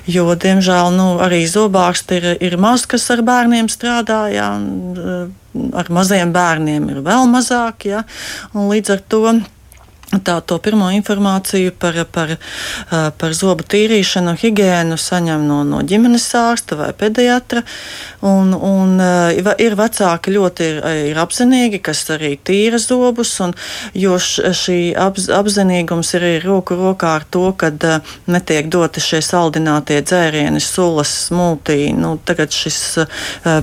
[0.07, 4.27] Jo, diemžēl, nu, arī zobārsti ir, ir maz, kas ar bērniem strādā.
[4.35, 8.05] Ja, un, uh, ar maziem bērniem ir vēl mazāk, ja,
[8.53, 9.23] līdz ar to
[10.07, 12.37] Tā, to pirmo informāciju par, par,
[13.19, 17.65] par zobu tīrīšanu, higiēnu saņem no, no ģimenes ārsta vai pediatra.
[18.27, 19.01] Un, un,
[19.35, 20.79] ir vecāki ļoti ir,
[21.11, 23.55] ir apzinīgi, kas arī tīra zobus, un,
[23.99, 27.73] jo šī apz, apzinīgums ir arī roku rokā ar to, ka
[28.31, 31.91] netiek doti šie saldinātie dzērieni, sulas, smūtī.
[31.99, 32.79] Nu, tagad šis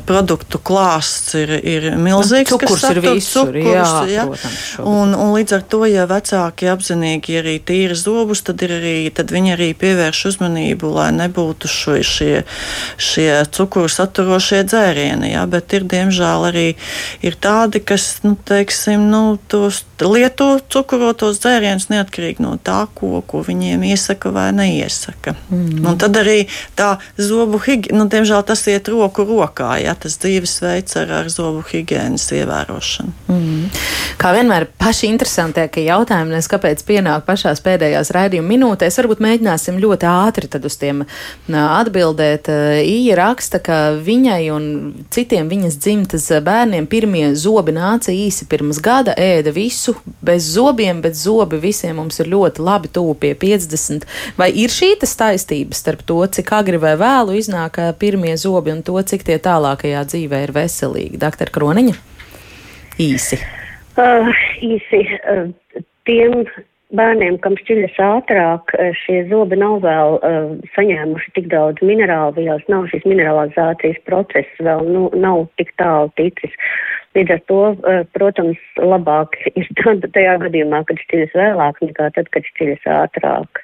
[0.03, 2.51] produktu klāsts ir, ir milzīgs.
[2.51, 4.27] Cukurs ir visur, cukurs, jā, jā.
[4.27, 9.09] Protams, un, un līdz ar to, ja vecāki vecāki apzinīgi arī tīra zobus, tad, arī,
[9.13, 12.43] tad viņi arī pievērš uzmanību, lai nebūtu šo, šie,
[12.97, 15.33] šie cukuru saturošie dzērieni.
[15.33, 15.45] Ja?
[15.47, 16.67] Bet ir diemžēl arī
[17.21, 23.43] ir tādi, kas nu, teiksim, nu, tos lieto cukurotos dzērienus neatkarīgi no tā, ko, ko
[23.45, 25.35] viņiem iesaka vai neiesaka.
[25.49, 25.85] Mm.
[25.85, 30.97] Un tad arī tā zobu higiēna, nu, diemžēl tas iet roku rokā, ja tas dzīvesveids
[30.99, 33.15] ar, ar zobu higiēnas ievērošanu.
[33.31, 33.69] Mm.
[34.19, 38.97] Kā vienmēr paši interesantākie jautājumi jautājumi, kāpēc pienāk pašās pēdējās raidījuma minūtēs.
[38.99, 41.03] Varbūt mēģināsim ļoti ātri uz tiem
[41.49, 42.49] atbildēt.
[42.83, 49.13] Ija raksta, ka viņai un citiem viņas dzimtas bērniem pirmie zobi nāca īsi pirms gada,
[49.17, 54.07] ēda visu bez zobiem, bet zobi visiem mums ir ļoti labi tuvu pie 50.
[54.37, 58.99] Vai ir šī taistība starp to, cik agri vai vēlu iznāk pirmie zobi un to,
[59.01, 61.19] cik tie tālākajā dzīvē ir veselīgi?
[61.19, 61.97] Doktor Kroniņa?
[63.01, 63.39] Īsi.
[63.97, 64.29] Uh,
[64.61, 65.01] īsi.
[65.29, 66.43] Uh, tiem
[66.93, 72.65] bērniem, kam šķiļas ātrāk, eh, šie zobi nav vēl uh, saņēmuši tik daudz minerālu vielas,
[72.71, 76.53] nav šis mineralizācijas process vēl nu, nav tik tālu ticis.
[77.17, 82.33] Līdz ar to, uh, protams, labāk ir tad, tajā gadījumā, kad šķiļas vēlāk nekā tad,
[82.35, 83.63] kad šķiļas ātrāk.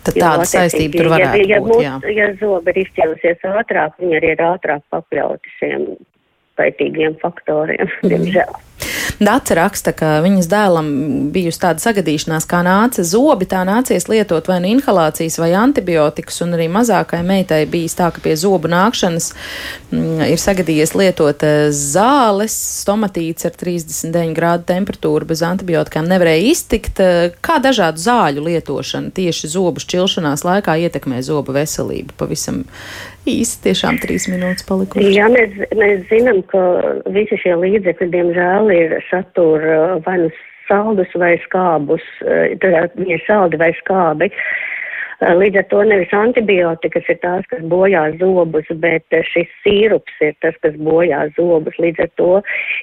[0.00, 1.96] Tad tāda saistība tur varētu ja, ja, būt, jā.
[2.16, 5.86] Ja zobi ir izšķīlusies ātrāk, viņi arī ir ātrāk pakļauti šiem
[6.56, 8.69] kaitīgiem faktoriem, mm.
[9.20, 10.86] Dāca raksta, ka viņas dēlam
[11.34, 16.56] bijusi tāda sagadīšanās, kā nāca zobi, tā nācies lietot vai nu inhalācijas vai antibiotikas, un
[16.56, 19.28] arī mazākai meitai bijis tā, ka pie zobu nākšanas
[19.92, 27.04] mm, ir sagadījies lietot eh, zāles, stomatīts ar 39 grādu temperatūru bez antibiotikām nevarēja iztikt.
[27.44, 32.16] Kā dažādu zāļu lietošana tieši zobu šķilšanās laikā ietekmē zobu veselību?
[32.16, 32.64] Pavisam
[33.28, 35.12] īsi, tiešām trīs minūtes palikušas.
[35.14, 36.62] Jā, mēs, mēs zinām, ka
[37.12, 40.30] visi šie līdzekļi, diemžēl, ir satura uh, vai nu
[40.70, 44.30] saldus vai skābus, uh, tad viņi ir saldi vai skābi.
[44.30, 44.79] Eh,
[45.20, 50.32] līdz ar to nevis antibiotikas ir tās, kas bojā zobus, bet eh, šis sīrups ir
[50.40, 51.76] tas, kas bojā zobus.
[51.82, 52.30] Līdz ar to,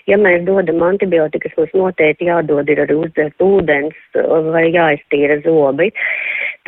[0.09, 5.89] ja mēs dodam antibiotikas, mums noteikti jādod ir arī uzdzert ūdens eh, vai jāiztīra zobi.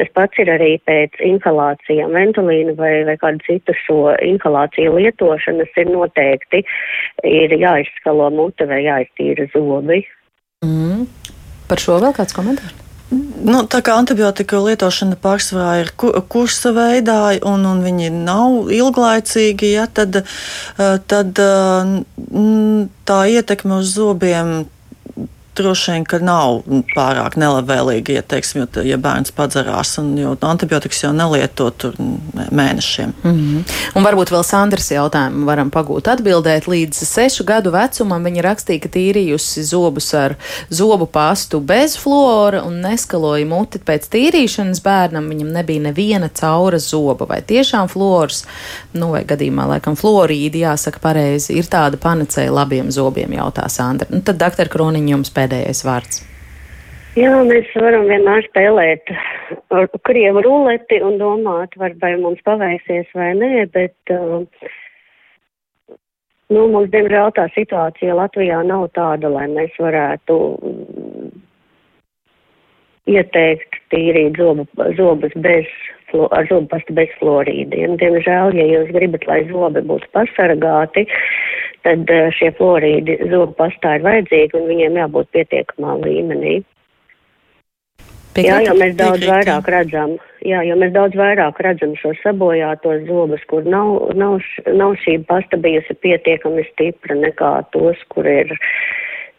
[0.02, 5.94] Tas pats ir arī pēc inhalācijām, ventolīna vai, vai kādu citu šo inhalāciju lietošanas ir
[5.94, 6.64] noteikti
[7.28, 10.02] ir jāizskalo mute vai jāiztīra zobi.
[10.66, 11.06] Mm.
[11.70, 12.89] Par šo vēl kāds komentārs?
[13.10, 15.92] Nu, tā kā antibiotika lietošana pārsvarā ir
[16.30, 21.94] kursa veidā, un, un viņi nav ilglaicīgi, ja, tad, eh, tad eh,
[23.10, 24.68] tā ietekme uz zobiem
[25.56, 26.62] droši vien, ka nav
[26.94, 30.14] pārāk nelabvēlīgi, ja, teiksim, jo, ja bērns padzerās, un
[30.46, 33.14] antibiotikas jau nelieto tur mēnešiem.
[33.24, 33.64] Mm -hmm.
[33.96, 36.68] Un varbūt vēl Sandras jautājumu varam pagūt atbildēt.
[36.68, 40.36] Līdz sešu gadu vecumam viņa rakstīja, ka tīrījusi zobus ar
[40.70, 45.30] zobu pastu bez flora un neskaloja muti pēc tīrīšanas bērnam.
[45.30, 48.46] Viņam nebija neviena caura zoba vai tiešām flors,
[48.94, 54.08] nu vai gadījumā laikam florīdi, jāsaka pareizi, ir tāda panacēja labiem zobiem, jautā Sandra.
[54.10, 56.26] Nu, tad, doktor Kroniņ, jums pēdējais pēdējais vārds?
[57.18, 59.10] Jā, mēs varam vienmēr spēlēt
[60.06, 64.46] krievu ruleti un domāt, vai mums paveiksies vai nē, bet uh,
[66.54, 70.38] nu, mums, diemžēl, tā situācija Latvijā nav tāda, lai mēs varētu
[73.10, 74.68] ieteikt tīrīt zobu,
[74.98, 75.70] zobus bez
[76.34, 77.98] ar zobu pastu bez florīdiem.
[78.02, 81.06] Diemžēl, ja jūs gribat, lai zobi būtu pasargāti,
[81.88, 86.60] tad uh, šie florīdi zobu pastā ir vajadzīgi un viņiem jābūt pietiekamā līmenī.
[88.36, 88.46] Piekrīt?
[88.46, 90.16] Jā, jo mēs daudz Piekrīt, vairāk redzam,
[90.46, 94.38] jā, jo mēs daudz vairāk redzam šo sabojātos zobus, kur nav, nav,
[94.70, 98.54] nav šī pasta bijusi pietiekami stipra nekā tos, kur ir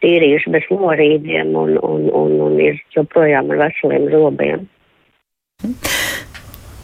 [0.04, 4.66] tīrījuši bez lorīdiem un, un, un, un ir joprojām ar veseliem zobiem.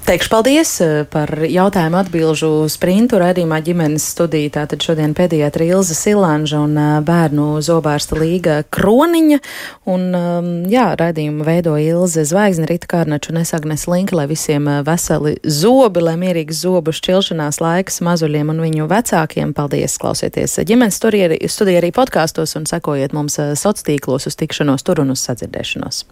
[0.06, 4.52] Teikšu paldies eh, par jautājumu atbilžu sprintu raidījumā ģimenes studiju.
[4.54, 9.40] Tātad šodien pediatra Ilza Silanža un eh, bērnu zobārsta līga Kroniņa.
[9.90, 14.84] Un, ehm, jā, raidījumu veido Ilze Zvaigzne, Rita Kārnaču un Esagnes Linka, lai visiem eh,
[14.86, 19.56] veseli zobi, lai mierīgs zobu šķilšanās laiks mazuļiem un viņu vecākiem.
[19.58, 25.16] Paldies, klausieties ģimenes studiju arī podkāstos un sekojiet mums sociālos tīklos uz tikšanos tur un
[25.16, 26.04] uz sadzirdēšanos.